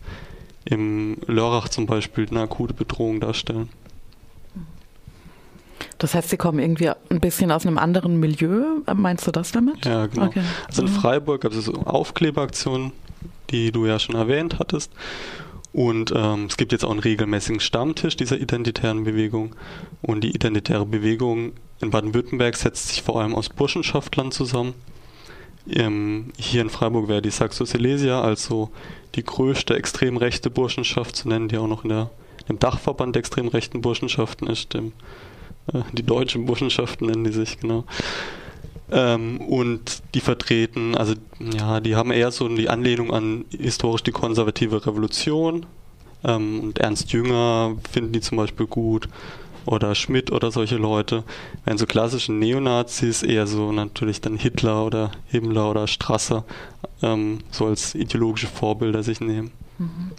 im 0.64 1.18
Lörrach 1.26 1.68
zum 1.68 1.86
Beispiel 1.86 2.26
eine 2.30 2.40
akute 2.40 2.74
Bedrohung 2.74 3.20
darstellen. 3.20 3.68
Das 6.00 6.14
heißt, 6.14 6.30
Sie 6.30 6.38
kommen 6.38 6.58
irgendwie 6.58 6.88
ein 6.88 7.20
bisschen 7.20 7.52
aus 7.52 7.66
einem 7.66 7.76
anderen 7.76 8.18
Milieu. 8.18 8.80
Meinst 8.94 9.26
du 9.26 9.30
das 9.30 9.52
damit? 9.52 9.84
Ja, 9.84 10.06
genau. 10.06 10.26
Okay. 10.26 10.40
Also 10.66 10.82
in 10.82 10.88
mhm. 10.88 10.94
Freiburg 10.94 11.42
gab 11.42 11.52
es 11.52 11.66
so 11.66 11.74
Aufkleberaktionen, 11.74 12.92
die 13.50 13.70
du 13.70 13.84
ja 13.84 13.98
schon 13.98 14.16
erwähnt 14.16 14.58
hattest. 14.58 14.92
Und 15.72 16.10
ähm, 16.16 16.46
es 16.46 16.56
gibt 16.56 16.72
jetzt 16.72 16.86
auch 16.86 16.90
einen 16.90 17.00
regelmäßigen 17.00 17.60
Stammtisch 17.60 18.16
dieser 18.16 18.40
identitären 18.40 19.04
Bewegung. 19.04 19.54
Und 20.00 20.22
die 20.24 20.34
identitäre 20.34 20.86
Bewegung 20.86 21.52
in 21.80 21.90
Baden-Württemberg 21.90 22.56
setzt 22.56 22.88
sich 22.88 23.02
vor 23.02 23.20
allem 23.20 23.34
aus 23.34 23.50
Burschenschaftlern 23.50 24.32
zusammen. 24.32 24.72
Ähm, 25.68 26.32
hier 26.38 26.62
in 26.62 26.70
Freiburg 26.70 27.08
wäre 27.08 27.20
die 27.20 27.30
Saxo 27.30 27.66
Silesia 27.66 28.22
also 28.22 28.70
die 29.16 29.22
größte 29.22 29.74
extrem 29.74 30.16
rechte 30.16 30.48
Burschenschaft 30.48 31.14
zu 31.14 31.28
nennen, 31.28 31.48
die 31.48 31.58
auch 31.58 31.68
noch 31.68 31.84
in 31.84 31.90
der, 31.90 32.10
im 32.48 32.58
Dachverband 32.58 33.14
der 33.14 33.20
extrem 33.20 33.48
rechten 33.48 33.82
Burschenschaften 33.82 34.48
ist, 34.48 34.72
dem 34.72 34.92
die 35.92 36.02
deutschen 36.02 36.46
Burschenschaften 36.46 37.06
nennen 37.06 37.24
die 37.24 37.32
sich, 37.32 37.58
genau. 37.58 37.84
Ähm, 38.92 39.40
und 39.40 40.02
die 40.14 40.20
vertreten, 40.20 40.96
also 40.96 41.14
ja, 41.38 41.80
die 41.80 41.94
haben 41.94 42.10
eher 42.10 42.32
so 42.32 42.48
die 42.48 42.68
Anlehnung 42.68 43.12
an 43.12 43.44
historisch 43.56 44.02
die 44.02 44.10
konservative 44.10 44.84
Revolution. 44.84 45.66
Ähm, 46.24 46.60
und 46.60 46.78
Ernst 46.78 47.12
Jünger 47.12 47.76
finden 47.90 48.12
die 48.12 48.20
zum 48.20 48.36
Beispiel 48.36 48.66
gut. 48.66 49.08
Oder 49.66 49.94
Schmidt 49.94 50.32
oder 50.32 50.50
solche 50.50 50.76
Leute. 50.76 51.22
Während 51.64 51.78
so 51.78 51.86
klassischen 51.86 52.38
Neonazis 52.38 53.22
eher 53.22 53.46
so 53.46 53.72
natürlich 53.72 54.20
dann 54.20 54.36
Hitler 54.36 54.86
oder 54.86 55.12
Himmler 55.26 55.70
oder 55.70 55.86
Strasser 55.86 56.44
ähm, 57.02 57.40
so 57.50 57.66
als 57.66 57.94
ideologische 57.94 58.46
Vorbilder 58.46 59.02
sich 59.02 59.20
nehmen. 59.20 59.52
Mhm. 59.78 60.12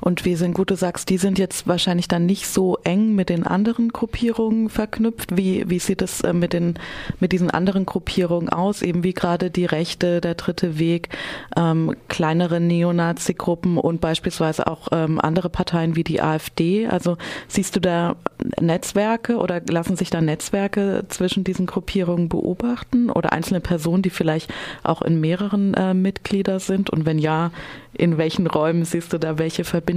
Und 0.00 0.24
wie 0.24 0.36
sind 0.36 0.56
du 0.58 0.76
sagst, 0.76 1.08
die 1.08 1.18
sind 1.18 1.38
jetzt 1.38 1.66
wahrscheinlich 1.66 2.08
dann 2.08 2.26
nicht 2.26 2.46
so 2.46 2.78
eng 2.84 3.14
mit 3.14 3.28
den 3.28 3.46
anderen 3.46 3.90
Gruppierungen 3.90 4.68
verknüpft. 4.68 5.36
Wie, 5.36 5.68
wie 5.68 5.78
sieht 5.78 6.02
es 6.02 6.20
äh, 6.22 6.32
mit, 6.32 6.52
den, 6.52 6.78
mit 7.18 7.32
diesen 7.32 7.50
anderen 7.50 7.86
Gruppierungen 7.86 8.48
aus? 8.48 8.82
Eben 8.82 9.04
wie 9.04 9.14
gerade 9.14 9.50
die 9.50 9.64
Rechte, 9.64 10.20
der 10.20 10.34
dritte 10.34 10.78
Weg, 10.78 11.08
ähm, 11.56 11.94
kleinere 12.08 12.60
Neonazi-Gruppen 12.60 13.78
und 13.78 14.00
beispielsweise 14.00 14.66
auch 14.66 14.88
ähm, 14.92 15.20
andere 15.20 15.48
Parteien 15.48 15.96
wie 15.96 16.04
die 16.04 16.20
AfD. 16.20 16.86
Also 16.86 17.16
siehst 17.48 17.76
du 17.76 17.80
da 17.80 18.16
Netzwerke 18.60 19.36
oder 19.36 19.60
lassen 19.68 19.96
sich 19.96 20.10
da 20.10 20.20
Netzwerke 20.20 21.04
zwischen 21.08 21.44
diesen 21.44 21.66
Gruppierungen 21.66 22.28
beobachten 22.28 23.10
oder 23.10 23.32
einzelne 23.32 23.60
Personen, 23.60 24.02
die 24.02 24.10
vielleicht 24.10 24.52
auch 24.82 25.02
in 25.02 25.20
mehreren 25.20 25.74
äh, 25.74 25.94
Mitglieder 25.94 26.60
sind? 26.60 26.90
Und 26.90 27.06
wenn 27.06 27.18
ja, 27.18 27.50
in 27.92 28.18
welchen 28.18 28.46
Räumen 28.46 28.84
siehst 28.84 29.12
du 29.12 29.18
da 29.18 29.38
welche 29.38 29.64
Verbindungen 29.64 29.89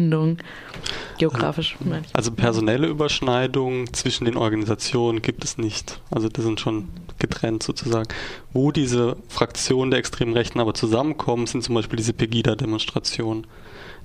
geografisch? 1.17 1.77
Also 2.13 2.31
personelle 2.31 2.87
Überschneidungen 2.87 3.93
zwischen 3.93 4.25
den 4.25 4.37
Organisationen 4.37 5.21
gibt 5.21 5.43
es 5.43 5.57
nicht. 5.57 6.01
Also 6.11 6.29
die 6.29 6.41
sind 6.41 6.59
schon 6.59 6.89
getrennt 7.19 7.63
sozusagen. 7.63 8.09
Wo 8.51 8.71
diese 8.71 9.15
Fraktionen 9.29 9.91
der 9.91 9.99
extremen 9.99 10.33
Rechten 10.33 10.59
aber 10.59 10.73
zusammenkommen, 10.73 11.47
sind 11.47 11.63
zum 11.63 11.75
Beispiel 11.75 11.97
diese 11.97 12.13
Pegida-Demonstrationen. 12.13 13.47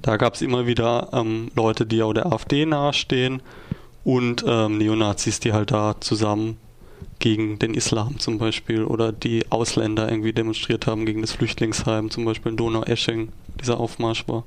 Da 0.02 0.16
gab 0.16 0.34
es 0.34 0.42
immer 0.42 0.66
wieder 0.66 1.10
ähm, 1.12 1.50
Leute, 1.56 1.84
die 1.84 2.02
auch 2.02 2.12
der 2.12 2.26
AfD 2.26 2.64
nahestehen 2.66 3.42
und 4.04 4.44
ähm, 4.46 4.78
Neonazis, 4.78 5.40
die 5.40 5.52
halt 5.52 5.72
da 5.72 5.96
zusammen 6.00 6.56
gegen 7.18 7.58
den 7.58 7.74
Islam 7.74 8.18
zum 8.18 8.38
Beispiel 8.38 8.84
oder 8.84 9.12
die 9.12 9.44
Ausländer 9.50 10.08
irgendwie 10.08 10.32
demonstriert 10.32 10.86
haben 10.86 11.04
gegen 11.04 11.20
das 11.20 11.32
Flüchtlingsheim, 11.32 12.10
zum 12.10 12.24
Beispiel 12.24 12.52
in 12.52 12.56
Donau-Esching, 12.56 13.30
dieser 13.60 13.80
Aufmarsch 13.80 14.26
war. 14.28 14.44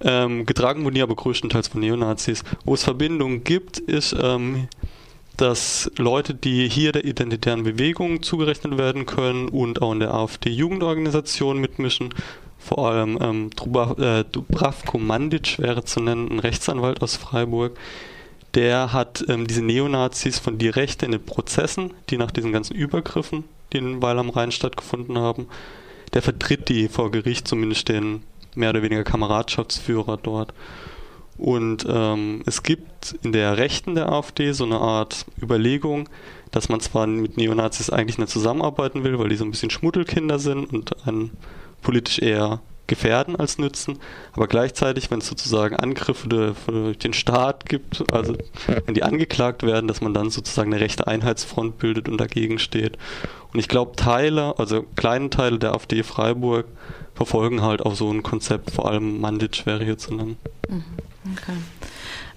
Ähm, 0.00 0.46
getragen 0.46 0.84
wurden 0.84 0.94
die 0.94 1.02
aber 1.02 1.16
größtenteils 1.16 1.68
von 1.68 1.80
Neonazis. 1.80 2.44
Wo 2.64 2.74
es 2.74 2.84
Verbindungen 2.84 3.44
gibt, 3.44 3.78
ist, 3.78 4.14
ähm, 4.20 4.68
dass 5.36 5.90
Leute, 5.96 6.34
die 6.34 6.68
hier 6.68 6.92
der 6.92 7.04
identitären 7.04 7.62
Bewegung 7.62 8.22
zugerechnet 8.22 8.76
werden 8.76 9.06
können 9.06 9.48
und 9.48 9.80
auch 9.82 9.92
in 9.92 10.00
der 10.00 10.12
AfD-Jugendorganisation 10.12 11.58
mitmischen, 11.58 12.12
vor 12.58 12.90
allem 12.90 13.18
ähm, 13.20 13.50
Dubravko 14.32 14.98
Mandic 14.98 15.58
wäre 15.60 15.84
zu 15.84 16.00
nennen, 16.00 16.28
ein 16.28 16.38
Rechtsanwalt 16.40 17.02
aus 17.02 17.16
Freiburg, 17.16 17.78
der 18.54 18.92
hat 18.92 19.24
ähm, 19.28 19.46
diese 19.46 19.62
Neonazis 19.62 20.38
von 20.40 20.58
die 20.58 20.68
Rechte 20.68 21.06
in 21.06 21.12
den 21.12 21.24
Prozessen, 21.24 21.94
die 22.10 22.18
nach 22.18 22.32
diesen 22.32 22.52
ganzen 22.52 22.74
Übergriffen, 22.74 23.44
die 23.72 23.78
in 23.78 24.02
Weil 24.02 24.18
am 24.18 24.30
Rhein 24.30 24.50
stattgefunden 24.50 25.18
haben, 25.18 25.46
der 26.14 26.22
vertritt 26.22 26.68
die 26.68 26.88
vor 26.88 27.12
Gericht, 27.12 27.46
zumindest 27.46 27.88
den 27.88 28.22
mehr 28.58 28.70
oder 28.70 28.82
weniger 28.82 29.04
Kameradschaftsführer 29.04 30.18
dort. 30.18 30.52
Und 31.38 31.86
ähm, 31.88 32.42
es 32.46 32.64
gibt 32.64 33.16
in 33.22 33.32
der 33.32 33.56
Rechten 33.56 33.94
der 33.94 34.10
AfD 34.10 34.52
so 34.52 34.64
eine 34.64 34.80
Art 34.80 35.24
Überlegung, 35.40 36.08
dass 36.50 36.68
man 36.68 36.80
zwar 36.80 37.06
mit 37.06 37.36
Neonazis 37.36 37.90
eigentlich 37.90 38.18
nicht 38.18 38.30
zusammenarbeiten 38.30 39.04
will, 39.04 39.18
weil 39.18 39.28
die 39.28 39.36
so 39.36 39.44
ein 39.44 39.52
bisschen 39.52 39.70
Schmuddelkinder 39.70 40.40
sind 40.40 40.72
und 40.72 41.06
einen 41.06 41.30
politisch 41.80 42.18
eher 42.18 42.60
gefährden 42.88 43.36
als 43.36 43.58
nützen, 43.58 44.00
aber 44.32 44.48
gleichzeitig, 44.48 45.10
wenn 45.10 45.20
es 45.20 45.28
sozusagen 45.28 45.76
Angriffe 45.76 46.28
durch 46.28 46.98
den 46.98 47.12
Staat 47.12 47.66
gibt, 47.66 48.12
also 48.12 48.36
wenn 48.86 48.94
die 48.94 49.04
angeklagt 49.04 49.62
werden, 49.62 49.86
dass 49.86 50.00
man 50.00 50.14
dann 50.14 50.30
sozusagen 50.30 50.72
eine 50.72 50.82
rechte 50.82 51.06
Einheitsfront 51.06 51.78
bildet 51.78 52.08
und 52.08 52.18
dagegen 52.18 52.58
steht. 52.58 52.98
Und 53.52 53.60
ich 53.60 53.68
glaube, 53.68 53.94
Teile, 53.94 54.58
also 54.58 54.84
kleine 54.96 55.30
Teile 55.30 55.58
der 55.58 55.74
AfD 55.74 56.02
Freiburg 56.02 56.66
verfolgen 57.14 57.62
halt 57.62 57.82
auch 57.82 57.94
so 57.94 58.10
ein 58.10 58.22
Konzept, 58.22 58.70
vor 58.70 58.88
allem 58.88 59.20
Manditsch 59.20 59.66
wäre 59.66 59.84
hier 59.84 59.98
zu 59.98 60.14
nennen. 60.14 60.36
Mhm. 60.68 60.84
Okay. 61.32 61.56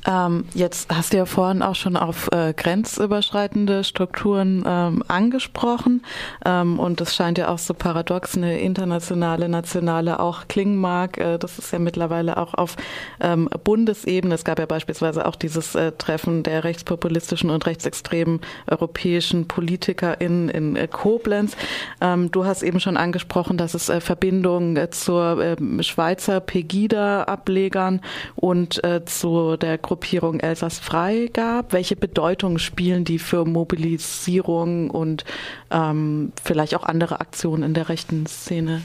Ähm, 0.07 0.45
jetzt 0.53 0.93
hast 0.93 1.13
du 1.13 1.17
ja 1.17 1.25
vorhin 1.25 1.61
auch 1.61 1.75
schon 1.75 1.95
auf 1.95 2.29
äh, 2.31 2.53
grenzüberschreitende 2.53 3.83
Strukturen 3.83 4.63
ähm, 4.65 5.03
angesprochen 5.07 6.03
ähm, 6.45 6.79
und 6.79 7.01
es 7.01 7.15
scheint 7.15 7.37
ja 7.37 7.49
auch 7.49 7.59
so 7.59 7.73
paradox 7.73 8.35
eine 8.35 8.59
internationale, 8.59 9.47
nationale 9.47 10.19
auch 10.19 10.47
klingen 10.47 10.77
mag. 10.77 11.17
Äh, 11.17 11.37
das 11.37 11.59
ist 11.59 11.71
ja 11.71 11.79
mittlerweile 11.79 12.37
auch 12.37 12.53
auf 12.55 12.77
ähm, 13.19 13.49
Bundesebene. 13.63 14.33
Es 14.33 14.43
gab 14.43 14.59
ja 14.59 14.65
beispielsweise 14.65 15.25
auch 15.25 15.35
dieses 15.35 15.75
äh, 15.75 15.91
Treffen 15.91 16.43
der 16.43 16.63
rechtspopulistischen 16.63 17.49
und 17.49 17.65
rechtsextremen 17.65 18.41
europäischen 18.69 19.47
Politiker 19.47 20.19
in, 20.19 20.49
in 20.49 20.75
äh, 20.75 20.87
Koblenz. 20.87 21.55
Ähm, 21.99 22.31
du 22.31 22.45
hast 22.45 22.63
eben 22.63 22.79
schon 22.79 22.97
angesprochen, 22.97 23.57
dass 23.57 23.73
es 23.73 23.89
äh, 23.89 24.01
Verbindungen 24.01 24.77
äh, 24.77 24.89
zur 24.89 25.41
ähm, 25.41 25.81
Schweizer 25.83 26.39
Pegida-Ablegern 26.39 28.01
und 28.35 28.81
zu 29.05 29.57
der 29.57 29.77
Gruppierung 29.91 30.39
Elsass 30.39 30.79
frei 30.79 31.29
gab. 31.33 31.73
Welche 31.73 31.97
Bedeutung 31.97 32.59
spielen 32.59 33.03
die 33.03 33.19
für 33.19 33.43
Mobilisierung 33.43 34.89
und 34.89 35.25
ähm, 35.69 36.31
vielleicht 36.41 36.75
auch 36.75 36.83
andere 36.83 37.19
Aktionen 37.19 37.63
in 37.63 37.73
der 37.73 37.89
rechten 37.89 38.25
Szene? 38.25 38.81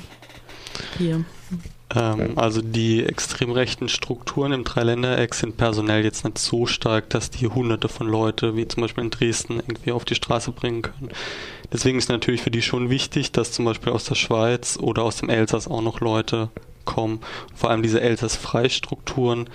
hier? 0.99 1.25
Ähm, 1.95 2.33
also 2.37 2.61
die 2.63 3.05
extrem 3.05 3.53
rechten 3.53 3.89
Strukturen 3.89 4.53
im 4.53 4.65
Dreiländereck 4.65 5.35
sind 5.35 5.57
personell 5.57 6.05
jetzt 6.05 6.25
nicht 6.25 6.39
so 6.39 6.67
stark, 6.67 7.11
dass 7.11 7.31
die 7.31 7.47
hunderte 7.47 7.89
von 7.89 8.09
Leute, 8.09 8.57
wie 8.57 8.67
zum 8.67 8.83
Beispiel 8.83 9.05
in 9.05 9.11
Dresden, 9.11 9.55
irgendwie 9.55 9.93
auf 9.93 10.05
die 10.05 10.15
Straße 10.15 10.53
bringen 10.53 10.83
können. 10.83 11.11
Deswegen 11.73 11.99
ist 11.99 12.09
natürlich 12.09 12.43
für 12.43 12.51
die 12.51 12.63
schon 12.63 12.91
wichtig, 12.91 13.33
dass 13.33 13.53
zum 13.53 13.65
Beispiel 13.65 13.93
aus 13.93 14.05
der 14.05 14.15
Schweiz 14.15 14.79
oder 14.81 15.03
aus 15.03 15.17
dem 15.17 15.29
Elsass 15.29 15.69
auch 15.69 15.83
noch 15.83 16.01
Leute 16.01 16.49
kommen. 16.85 17.21
Vor 17.55 17.71
allem 17.71 17.83
diese 17.83 18.01
Elsass-Freistrukturen 18.01 19.49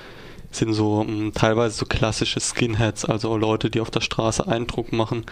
sind 0.52 0.74
so 0.74 1.04
mh, 1.04 1.08
hm, 1.08 1.34
teilweise 1.34 1.76
so 1.76 1.86
klassische 1.86 2.40
Skinheads, 2.40 3.06
also 3.06 3.36
Leute, 3.38 3.70
die 3.70 3.82
auf 3.82 3.92
der 3.92 4.02
Straße 4.02 4.48
Eindruck 4.48 4.92
machen 4.92 5.26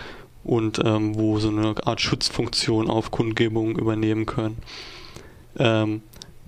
und 0.44 0.80
ähm, 0.84 1.16
wo 1.16 1.40
so 1.40 1.50
eine 1.50 1.76
Art 1.86 2.02
Schutzfunktion 2.02 2.90
auf 2.90 3.12
Kundgebungen 3.12 3.78
übernehmen 3.78 4.26
können. 4.26 4.58
Ähm, 5.58 6.02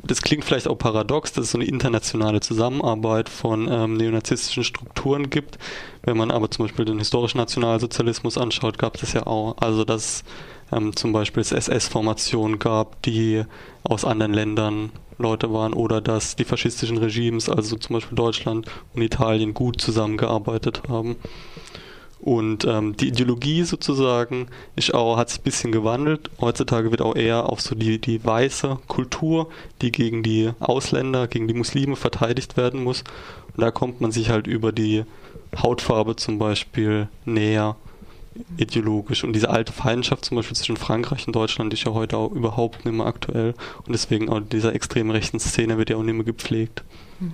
das 0.03 0.21
klingt 0.21 0.45
vielleicht 0.45 0.67
auch 0.67 0.77
paradox, 0.77 1.31
dass 1.33 1.45
es 1.45 1.51
so 1.51 1.57
eine 1.57 1.67
internationale 1.67 2.39
Zusammenarbeit 2.39 3.29
von 3.29 3.67
ähm, 3.69 3.97
neonazistischen 3.97 4.63
Strukturen 4.63 5.29
gibt. 5.29 5.59
Wenn 6.01 6.17
man 6.17 6.31
aber 6.31 6.49
zum 6.49 6.65
Beispiel 6.65 6.85
den 6.85 6.97
historischen 6.97 7.37
Nationalsozialismus 7.37 8.37
anschaut, 8.37 8.79
gab 8.79 8.95
es 8.95 9.01
das 9.01 9.13
ja 9.13 9.27
auch. 9.27 9.57
Also 9.59 9.83
dass 9.83 10.23
ähm, 10.71 10.95
zum 10.95 11.11
Beispiel 11.11 11.41
es 11.41 11.51
SS-Formationen 11.51 12.57
gab, 12.57 13.01
die 13.03 13.43
aus 13.83 14.05
anderen 14.05 14.33
Ländern 14.33 14.91
Leute 15.21 15.53
waren 15.53 15.73
oder 15.73 16.01
dass 16.01 16.35
die 16.35 16.45
faschistischen 16.45 16.97
Regimes, 16.97 17.49
also 17.49 17.75
zum 17.77 17.95
Beispiel 17.95 18.15
Deutschland 18.15 18.67
und 18.93 19.01
Italien, 19.01 19.53
gut 19.53 19.81
zusammengearbeitet 19.81 20.83
haben. 20.89 21.15
Und 22.21 22.65
ähm, 22.65 22.95
die 22.95 23.07
Ideologie 23.07 23.63
sozusagen 23.63 24.47
ist 24.75 24.93
auch, 24.93 25.17
hat 25.17 25.29
sich 25.29 25.39
ein 25.39 25.43
bisschen 25.43 25.71
gewandelt. 25.71 26.29
Heutzutage 26.39 26.91
wird 26.91 27.01
auch 27.01 27.15
eher 27.15 27.49
auf 27.49 27.61
so 27.61 27.73
die, 27.73 27.99
die 27.99 28.23
weiße 28.23 28.77
Kultur, 28.87 29.49
die 29.81 29.91
gegen 29.91 30.21
die 30.21 30.51
Ausländer, 30.59 31.27
gegen 31.27 31.47
die 31.47 31.55
Muslime 31.55 31.95
verteidigt 31.95 32.57
werden 32.57 32.83
muss. 32.83 33.03
Und 33.55 33.61
da 33.61 33.71
kommt 33.71 34.01
man 34.01 34.11
sich 34.11 34.29
halt 34.29 34.45
über 34.45 34.71
die 34.71 35.03
Hautfarbe 35.57 36.15
zum 36.15 36.37
Beispiel 36.37 37.09
näher 37.25 37.75
ideologisch. 38.57 39.23
Und 39.23 39.33
diese 39.33 39.49
alte 39.49 39.73
Feindschaft 39.73 40.25
zum 40.25 40.37
Beispiel 40.37 40.55
zwischen 40.55 40.77
Frankreich 40.77 41.27
und 41.27 41.35
Deutschland 41.35 41.73
ist 41.73 41.83
ja 41.83 41.93
heute 41.93 42.17
auch 42.17 42.31
überhaupt 42.31 42.85
nicht 42.85 42.95
mehr 42.95 43.05
aktuell. 43.05 43.53
Und 43.85 43.91
deswegen 43.93 44.29
auch 44.29 44.39
dieser 44.39 44.73
extrem 44.73 45.11
rechten 45.11 45.39
Szene 45.39 45.77
wird 45.77 45.89
ja 45.89 45.97
auch 45.97 46.03
nicht 46.03 46.15
mehr 46.15 46.25
gepflegt. 46.25 46.83
Mhm. 47.19 47.33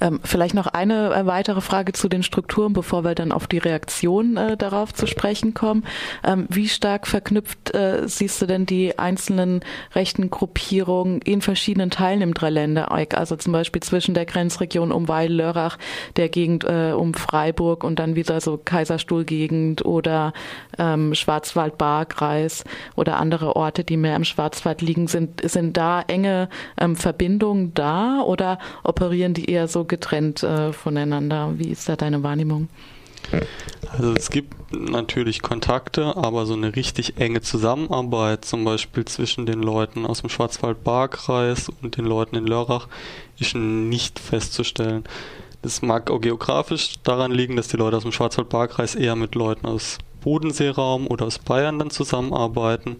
Ähm, 0.00 0.20
vielleicht 0.24 0.54
noch 0.54 0.66
eine 0.66 1.14
äh, 1.14 1.26
weitere 1.26 1.60
Frage 1.60 1.92
zu 1.92 2.08
den 2.08 2.22
Strukturen, 2.22 2.72
bevor 2.72 3.04
wir 3.04 3.14
dann 3.14 3.32
auf 3.32 3.46
die 3.46 3.58
Reaktion 3.58 4.36
äh, 4.36 4.56
darauf 4.56 4.92
zu 4.92 5.06
sprechen 5.06 5.54
kommen. 5.54 5.84
Ähm, 6.24 6.46
wie 6.48 6.68
stark 6.68 7.06
verknüpft 7.06 7.74
äh, 7.74 8.08
siehst 8.08 8.40
du 8.42 8.46
denn 8.46 8.66
die 8.66 8.98
einzelnen 8.98 9.60
rechten 9.94 10.30
Gruppierungen 10.30 11.20
in 11.22 11.40
verschiedenen 11.40 11.90
Teilen 11.90 12.22
im 12.22 12.34
Dreiländereck? 12.34 13.16
Also 13.16 13.36
zum 13.36 13.52
Beispiel 13.52 13.82
zwischen 13.82 14.14
der 14.14 14.26
Grenzregion 14.26 14.92
um 14.92 15.08
Weil-Lörrach, 15.08 15.78
der 16.16 16.28
Gegend 16.28 16.64
äh, 16.64 16.92
um 16.92 17.14
Freiburg 17.14 17.84
und 17.84 17.98
dann 17.98 18.16
wieder 18.16 18.40
so 18.40 18.58
Kaiserstuhlgegend 18.62 19.84
oder 19.84 20.32
ähm, 20.78 21.14
Schwarzwald-Baar-Kreis 21.14 22.64
oder 22.96 23.16
andere 23.16 23.56
Orte, 23.56 23.84
die 23.84 23.96
mehr 23.96 24.16
im 24.16 24.24
Schwarzwald 24.24 24.82
liegen. 24.82 25.06
Sind, 25.06 25.48
sind 25.48 25.76
da 25.76 26.02
enge 26.02 26.48
ähm, 26.78 26.96
Verbindungen 26.96 27.74
da 27.74 28.20
oder 28.22 28.58
operieren 28.82 29.34
die 29.34 29.46
eher 29.50 29.61
so 29.68 29.84
getrennt 29.84 30.42
äh, 30.42 30.72
voneinander? 30.72 31.52
Wie 31.56 31.68
ist 31.68 31.88
da 31.88 31.96
deine 31.96 32.22
Wahrnehmung? 32.22 32.68
Also 33.90 34.12
es 34.14 34.30
gibt 34.30 34.54
natürlich 34.72 35.42
Kontakte, 35.42 36.16
aber 36.16 36.46
so 36.46 36.54
eine 36.54 36.74
richtig 36.76 37.18
enge 37.18 37.40
Zusammenarbeit, 37.40 38.44
zum 38.44 38.64
Beispiel 38.64 39.04
zwischen 39.04 39.46
den 39.46 39.62
Leuten 39.62 40.06
aus 40.06 40.20
dem 40.20 40.30
Schwarzwald-Baar-Kreis 40.30 41.70
und 41.82 41.96
den 41.96 42.04
Leuten 42.04 42.36
in 42.36 42.46
Lörrach, 42.46 42.88
ist 43.38 43.54
nicht 43.54 44.18
festzustellen. 44.18 45.04
Das 45.62 45.82
mag 45.82 46.10
auch 46.10 46.20
geografisch 46.20 46.94
daran 47.04 47.30
liegen, 47.30 47.56
dass 47.56 47.68
die 47.68 47.76
Leute 47.76 47.96
aus 47.96 48.02
dem 48.02 48.12
Schwarzwald-Baar-Kreis 48.12 48.94
eher 48.94 49.16
mit 49.16 49.34
Leuten 49.34 49.66
aus 49.66 49.98
Bodenseeraum 50.22 51.06
oder 51.06 51.26
aus 51.26 51.38
Bayern 51.38 51.78
dann 51.78 51.90
zusammenarbeiten 51.90 52.96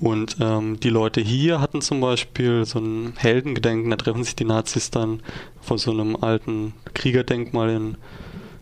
und 0.00 0.36
ähm, 0.40 0.80
die 0.80 0.90
Leute 0.90 1.20
hier 1.20 1.60
hatten 1.60 1.80
zum 1.80 2.00
Beispiel 2.00 2.64
so 2.64 2.80
ein 2.80 3.14
Heldengedenken, 3.16 3.90
da 3.90 3.96
treffen 3.96 4.24
sich 4.24 4.34
die 4.34 4.44
Nazis 4.44 4.90
dann 4.90 5.22
vor 5.60 5.78
so 5.78 5.92
einem 5.92 6.16
alten 6.16 6.74
Kriegerdenkmal 6.94 7.70
in 7.70 7.96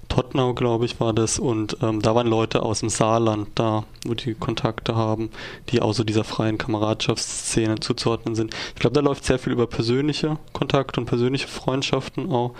Tottenau, 0.08 0.52
glaube 0.52 0.84
ich, 0.84 1.00
war 1.00 1.14
das. 1.14 1.38
Und 1.38 1.78
ähm, 1.80 2.02
da 2.02 2.14
waren 2.14 2.26
Leute 2.26 2.62
aus 2.62 2.80
dem 2.80 2.90
Saarland 2.90 3.48
da, 3.54 3.84
wo 4.06 4.12
die 4.12 4.34
Kontakte 4.34 4.94
haben, 4.94 5.30
die 5.70 5.80
auch 5.80 5.94
so 5.94 6.04
dieser 6.04 6.24
freien 6.24 6.58
Kameradschaftsszene 6.58 7.80
zuzuordnen 7.80 8.34
sind. 8.34 8.54
Ich 8.74 8.80
glaube, 8.80 8.94
da 8.94 9.00
läuft 9.00 9.24
sehr 9.24 9.38
viel 9.38 9.54
über 9.54 9.66
persönliche 9.66 10.36
Kontakte 10.52 11.00
und 11.00 11.06
persönliche 11.06 11.48
Freundschaften 11.48 12.30
auch. 12.30 12.52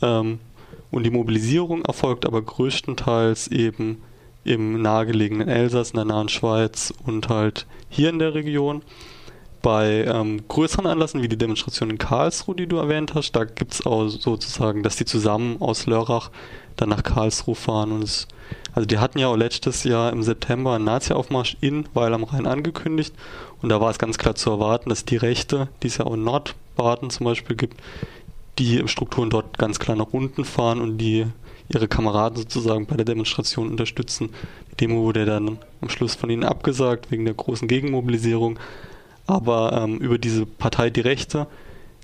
Ähm, 0.00 0.38
und 0.92 1.02
die 1.02 1.10
Mobilisierung 1.10 1.84
erfolgt 1.84 2.24
aber 2.24 2.40
größtenteils 2.40 3.48
eben 3.48 4.00
im 4.46 4.80
nahegelegenen 4.80 5.48
Elsass, 5.48 5.90
in 5.90 5.96
der 5.96 6.04
nahen 6.04 6.28
Schweiz 6.28 6.92
und 7.04 7.28
halt 7.28 7.66
hier 7.88 8.10
in 8.10 8.18
der 8.18 8.34
Region. 8.34 8.82
Bei 9.62 10.04
ähm, 10.04 10.46
größeren 10.46 10.86
Anlässen 10.86 11.22
wie 11.22 11.28
die 11.28 11.36
Demonstration 11.36 11.90
in 11.90 11.98
Karlsruhe, 11.98 12.54
die 12.54 12.68
du 12.68 12.76
erwähnt 12.76 13.14
hast, 13.14 13.32
da 13.32 13.44
gibt 13.44 13.74
es 13.74 13.84
auch 13.84 14.06
sozusagen, 14.06 14.84
dass 14.84 14.94
die 14.94 15.04
zusammen 15.04 15.56
aus 15.60 15.86
Lörrach 15.86 16.30
dann 16.76 16.90
nach 16.90 17.02
Karlsruhe 17.02 17.56
fahren. 17.56 17.90
Und 17.90 18.04
es, 18.04 18.28
also 18.74 18.86
die 18.86 18.98
hatten 18.98 19.18
ja 19.18 19.26
auch 19.26 19.36
letztes 19.36 19.82
Jahr 19.82 20.12
im 20.12 20.22
September 20.22 20.74
einen 20.74 20.84
Nazi-Aufmarsch 20.84 21.56
in 21.60 21.88
Weil 21.94 22.14
am 22.14 22.22
Rhein 22.22 22.46
angekündigt. 22.46 23.14
Und 23.60 23.70
da 23.70 23.80
war 23.80 23.90
es 23.90 23.98
ganz 23.98 24.18
klar 24.18 24.36
zu 24.36 24.50
erwarten, 24.50 24.90
dass 24.90 25.04
die 25.04 25.16
Rechte, 25.16 25.66
die 25.82 25.88
es 25.88 25.96
ja 25.96 26.06
auch 26.06 26.14
in 26.14 26.22
Nordbaden 26.22 27.10
zum 27.10 27.24
Beispiel 27.24 27.56
gibt, 27.56 27.80
die 28.60 28.86
Strukturen 28.86 29.30
dort 29.30 29.58
ganz 29.58 29.80
klar 29.80 29.96
nach 29.96 30.12
unten 30.12 30.44
fahren 30.44 30.80
und 30.80 30.98
die 30.98 31.26
ihre 31.68 31.88
Kameraden 31.88 32.36
sozusagen 32.36 32.86
bei 32.86 32.96
der 32.96 33.04
Demonstration 33.04 33.68
unterstützen. 33.68 34.30
Die 34.72 34.76
Demo 34.76 35.02
wurde 35.02 35.24
dann 35.24 35.58
am 35.80 35.88
Schluss 35.88 36.14
von 36.14 36.30
ihnen 36.30 36.44
abgesagt 36.44 37.10
wegen 37.10 37.24
der 37.24 37.34
großen 37.34 37.68
Gegenmobilisierung. 37.68 38.58
Aber 39.26 39.72
ähm, 39.72 39.98
über 39.98 40.18
diese 40.18 40.46
Partei 40.46 40.90
Die 40.90 41.00
Rechte 41.00 41.46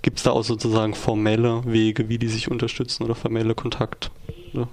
gibt 0.03 0.19
es 0.19 0.25
da 0.25 0.33
auch 0.33 0.43
sozusagen 0.43 0.95
formelle 0.95 1.63
Wege, 1.65 2.09
wie 2.09 2.19
die 2.19 2.29
sich 2.29 2.51
unterstützen 2.51 3.05
oder 3.05 3.15
formelle 3.15 3.55
Kontakt. 3.55 4.11
Ja. 4.53 4.69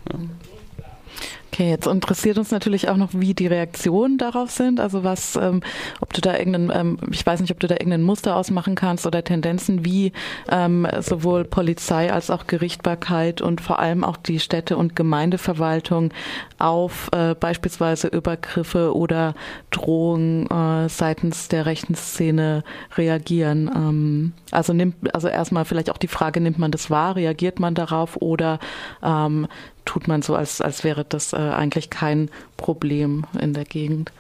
Okay, 1.52 1.72
jetzt 1.72 1.88
interessiert 1.88 2.38
uns 2.38 2.52
natürlich 2.52 2.90
auch 2.90 2.96
noch, 2.96 3.10
wie 3.14 3.34
die 3.34 3.48
Reaktionen 3.48 4.20
darauf 4.20 4.52
sind. 4.52 4.80
Also 4.80 5.04
was, 5.04 5.36
ähm, 5.36 5.62
ob 6.00 6.14
du 6.14 6.22
da 6.22 6.38
irgendeinen, 6.38 6.72
ähm, 6.74 6.98
ich 7.12 7.26
weiß 7.26 7.42
nicht, 7.42 7.52
ob 7.52 7.60
du 7.60 7.68
da 7.68 7.76
irgendein 7.76 8.04
Muster 8.04 8.36
ausmachen 8.36 8.76
kannst 8.76 9.08
oder 9.08 9.24
Tendenzen, 9.24 9.84
wie 9.84 10.12
ähm, 10.50 10.88
sowohl 11.00 11.46
Polizei 11.46 12.14
als 12.14 12.30
auch 12.30 12.46
Gerichtbarkeit 12.46 13.42
und 13.42 13.62
vor 13.62 13.80
allem 13.80 14.04
auch 14.04 14.18
die 14.18 14.40
Städte- 14.40 14.78
und 14.78 14.96
Gemeindeverwaltung 14.96 16.12
auf 16.60 17.10
äh, 17.14 17.34
beispielsweise 17.34 18.10
Übergriffe 18.10 18.96
oder 18.96 19.34
Drohungen 19.72 20.46
äh, 20.52 20.88
seitens 20.88 21.48
der 21.48 21.66
rechten 21.66 21.96
Szene 21.96 22.64
reagieren. 22.96 23.72
Ähm, 23.76 24.34
also 24.52 24.74
nimmt, 24.74 25.14
also 25.16 25.28
erstmal 25.28 25.66
vielleicht 25.66 25.90
auch 25.90 25.98
die 25.98 26.08
Frage, 26.08 26.42
nimmt 26.42 26.60
man 26.60 26.72
das 26.72 26.92
wahr, 26.92 27.16
reagiert 27.16 27.60
man 27.60 27.74
darauf 27.74 28.18
oder 28.18 28.60
ähm, 29.02 29.48
tut 29.90 30.08
man 30.08 30.22
so, 30.22 30.36
als, 30.36 30.62
als 30.62 30.84
wäre 30.84 31.04
das 31.04 31.34
äh, 31.34 31.38
eigentlich 31.38 31.90
kein 31.90 32.30
Problem 32.58 33.26
in 33.42 33.56
der 33.56 33.66
Gegend. 33.66 34.12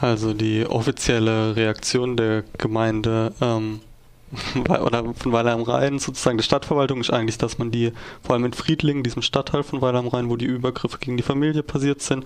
Also 0.00 0.34
die 0.34 0.64
offizielle 0.66 1.56
Reaktion 1.56 2.16
der 2.16 2.44
Gemeinde 2.58 3.32
ähm, 3.40 3.80
oder 4.68 5.14
von 5.14 5.32
Weiler 5.32 5.54
am 5.54 5.62
Rhein, 5.62 5.98
sozusagen 5.98 6.36
der 6.36 6.44
Stadtverwaltung, 6.44 7.00
ist 7.00 7.10
eigentlich, 7.10 7.38
dass 7.38 7.58
man 7.58 7.72
die, 7.72 7.92
vor 8.22 8.36
allem 8.36 8.44
in 8.44 8.52
Friedlingen, 8.52 9.02
diesem 9.02 9.20
Stadtteil 9.20 9.64
von 9.64 9.82
Weiler 9.82 9.98
am 9.98 10.06
Rhein, 10.06 10.30
wo 10.30 10.36
die 10.36 10.44
Übergriffe 10.44 10.98
gegen 10.98 11.16
die 11.16 11.24
Familie 11.24 11.64
passiert 11.64 12.00
sind, 12.00 12.24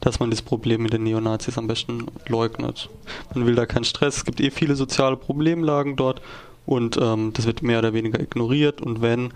dass 0.00 0.20
man 0.20 0.30
das 0.30 0.42
Problem 0.42 0.82
mit 0.82 0.92
den 0.92 1.04
Neonazis 1.04 1.56
am 1.56 1.68
besten 1.68 2.04
leugnet. 2.26 2.90
Man 3.34 3.46
will 3.46 3.54
da 3.54 3.64
keinen 3.64 3.84
Stress, 3.84 4.18
es 4.18 4.24
gibt 4.26 4.42
eh 4.42 4.50
viele 4.50 4.76
soziale 4.76 5.16
Problemlagen 5.16 5.96
dort 5.96 6.20
und 6.66 6.98
ähm, 7.00 7.32
das 7.32 7.46
wird 7.46 7.62
mehr 7.62 7.78
oder 7.78 7.94
weniger 7.94 8.20
ignoriert 8.20 8.82
und 8.82 9.00
wenn 9.00 9.32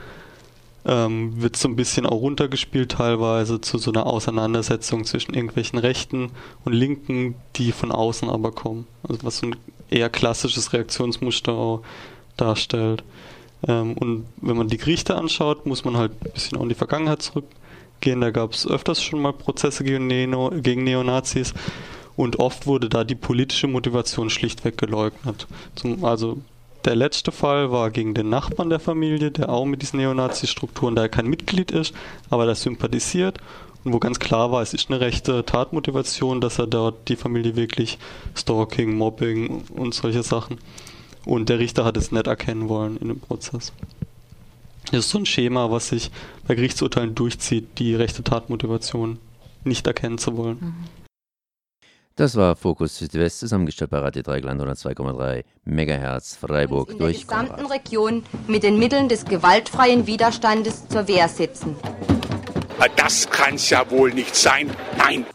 ähm, 0.84 1.40
wird 1.40 1.56
so 1.56 1.68
ein 1.68 1.76
bisschen 1.76 2.06
auch 2.06 2.20
runtergespielt 2.20 2.92
teilweise 2.92 3.60
zu 3.60 3.78
so 3.78 3.92
einer 3.92 4.06
Auseinandersetzung 4.06 5.04
zwischen 5.04 5.34
irgendwelchen 5.34 5.78
Rechten 5.78 6.30
und 6.64 6.72
Linken, 6.72 7.36
die 7.56 7.72
von 7.72 7.92
außen 7.92 8.28
aber 8.28 8.52
kommen. 8.52 8.86
Also 9.06 9.22
was 9.22 9.38
so 9.38 9.46
ein 9.46 9.56
eher 9.90 10.10
klassisches 10.10 10.72
Reaktionsmuster 10.72 11.52
auch 11.52 11.82
darstellt. 12.36 13.04
Ähm, 13.66 13.94
und 13.94 14.26
wenn 14.38 14.56
man 14.56 14.68
die 14.68 14.78
Gerichte 14.78 15.14
anschaut, 15.14 15.66
muss 15.66 15.84
man 15.84 15.96
halt 15.96 16.12
ein 16.12 16.32
bisschen 16.32 16.58
auch 16.58 16.62
in 16.62 16.68
die 16.68 16.74
Vergangenheit 16.74 17.22
zurückgehen. 17.22 18.20
Da 18.20 18.30
gab 18.30 18.52
es 18.52 18.66
öfters 18.66 19.02
schon 19.02 19.22
mal 19.22 19.32
Prozesse 19.32 19.84
gegen, 19.84 20.08
Neo, 20.08 20.50
gegen 20.50 20.84
Neonazis 20.84 21.54
und 22.16 22.38
oft 22.40 22.66
wurde 22.66 22.88
da 22.88 23.04
die 23.04 23.14
politische 23.14 23.68
Motivation 23.68 24.30
schlichtweg 24.30 24.76
geleugnet. 24.78 25.46
Zum, 25.76 26.04
also 26.04 26.38
der 26.84 26.96
letzte 26.96 27.32
Fall 27.32 27.70
war 27.70 27.90
gegen 27.90 28.14
den 28.14 28.28
Nachbarn 28.28 28.70
der 28.70 28.80
Familie, 28.80 29.30
der 29.30 29.48
auch 29.48 29.64
mit 29.64 29.82
diesen 29.82 29.98
Neonazi-Strukturen, 29.98 30.96
da 30.96 31.02
er 31.02 31.08
kein 31.08 31.26
Mitglied 31.26 31.70
ist, 31.70 31.94
aber 32.30 32.46
der 32.46 32.54
sympathisiert 32.54 33.38
und 33.84 33.92
wo 33.92 33.98
ganz 33.98 34.18
klar 34.18 34.52
war, 34.52 34.62
es 34.62 34.74
ist 34.74 34.90
eine 34.90 35.00
rechte 35.00 35.44
Tatmotivation, 35.44 36.40
dass 36.40 36.58
er 36.58 36.66
dort 36.66 37.08
die 37.08 37.16
Familie 37.16 37.56
wirklich 37.56 37.98
Stalking, 38.36 38.94
Mobbing 38.96 39.64
und 39.74 39.94
solche 39.94 40.22
Sachen 40.22 40.58
und 41.24 41.48
der 41.48 41.58
Richter 41.58 41.84
hat 41.84 41.96
es 41.96 42.12
nicht 42.12 42.26
erkennen 42.26 42.68
wollen 42.68 42.96
in 42.96 43.08
dem 43.08 43.20
Prozess. 43.20 43.72
Das 44.90 45.06
ist 45.06 45.10
so 45.10 45.18
ein 45.18 45.26
Schema, 45.26 45.70
was 45.70 45.88
sich 45.88 46.10
bei 46.46 46.54
Gerichtsurteilen 46.54 47.14
durchzieht, 47.14 47.78
die 47.78 47.94
rechte 47.94 48.22
Tatmotivation 48.22 49.18
nicht 49.64 49.86
erkennen 49.86 50.18
zu 50.18 50.36
wollen. 50.36 50.58
Mhm. 50.60 50.74
Das 52.22 52.36
war 52.36 52.54
Fokus 52.54 52.98
Südwest, 52.98 53.40
zusammengestellt 53.40 53.90
bei 53.90 53.98
Radio 53.98 54.22
Dreigland 54.22 54.62
102,3 54.62 55.42
Megahertz 55.64 56.36
Freiburg 56.36 56.90
in 56.90 56.98
durch 56.98 57.26
der 57.26 57.26
gesamten 57.26 57.62
Konrad. 57.64 57.72
Region 57.72 58.22
mit 58.46 58.62
den 58.62 58.78
Mitteln 58.78 59.08
des 59.08 59.24
gewaltfreien 59.24 60.06
Widerstandes 60.06 60.86
zur 60.86 61.08
Wehr 61.08 61.26
setzen. 61.26 61.74
Das 62.94 63.28
kann's 63.28 63.68
ja 63.70 63.90
wohl 63.90 64.14
nicht 64.14 64.36
sein. 64.36 64.70
Nein. 64.96 65.26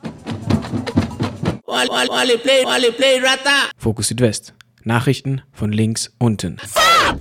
Fokus 3.77 4.07
Südwest. 4.07 4.53
Nachrichten 4.85 5.41
von 5.51 5.73
links 5.73 6.15
unten. 6.19 6.55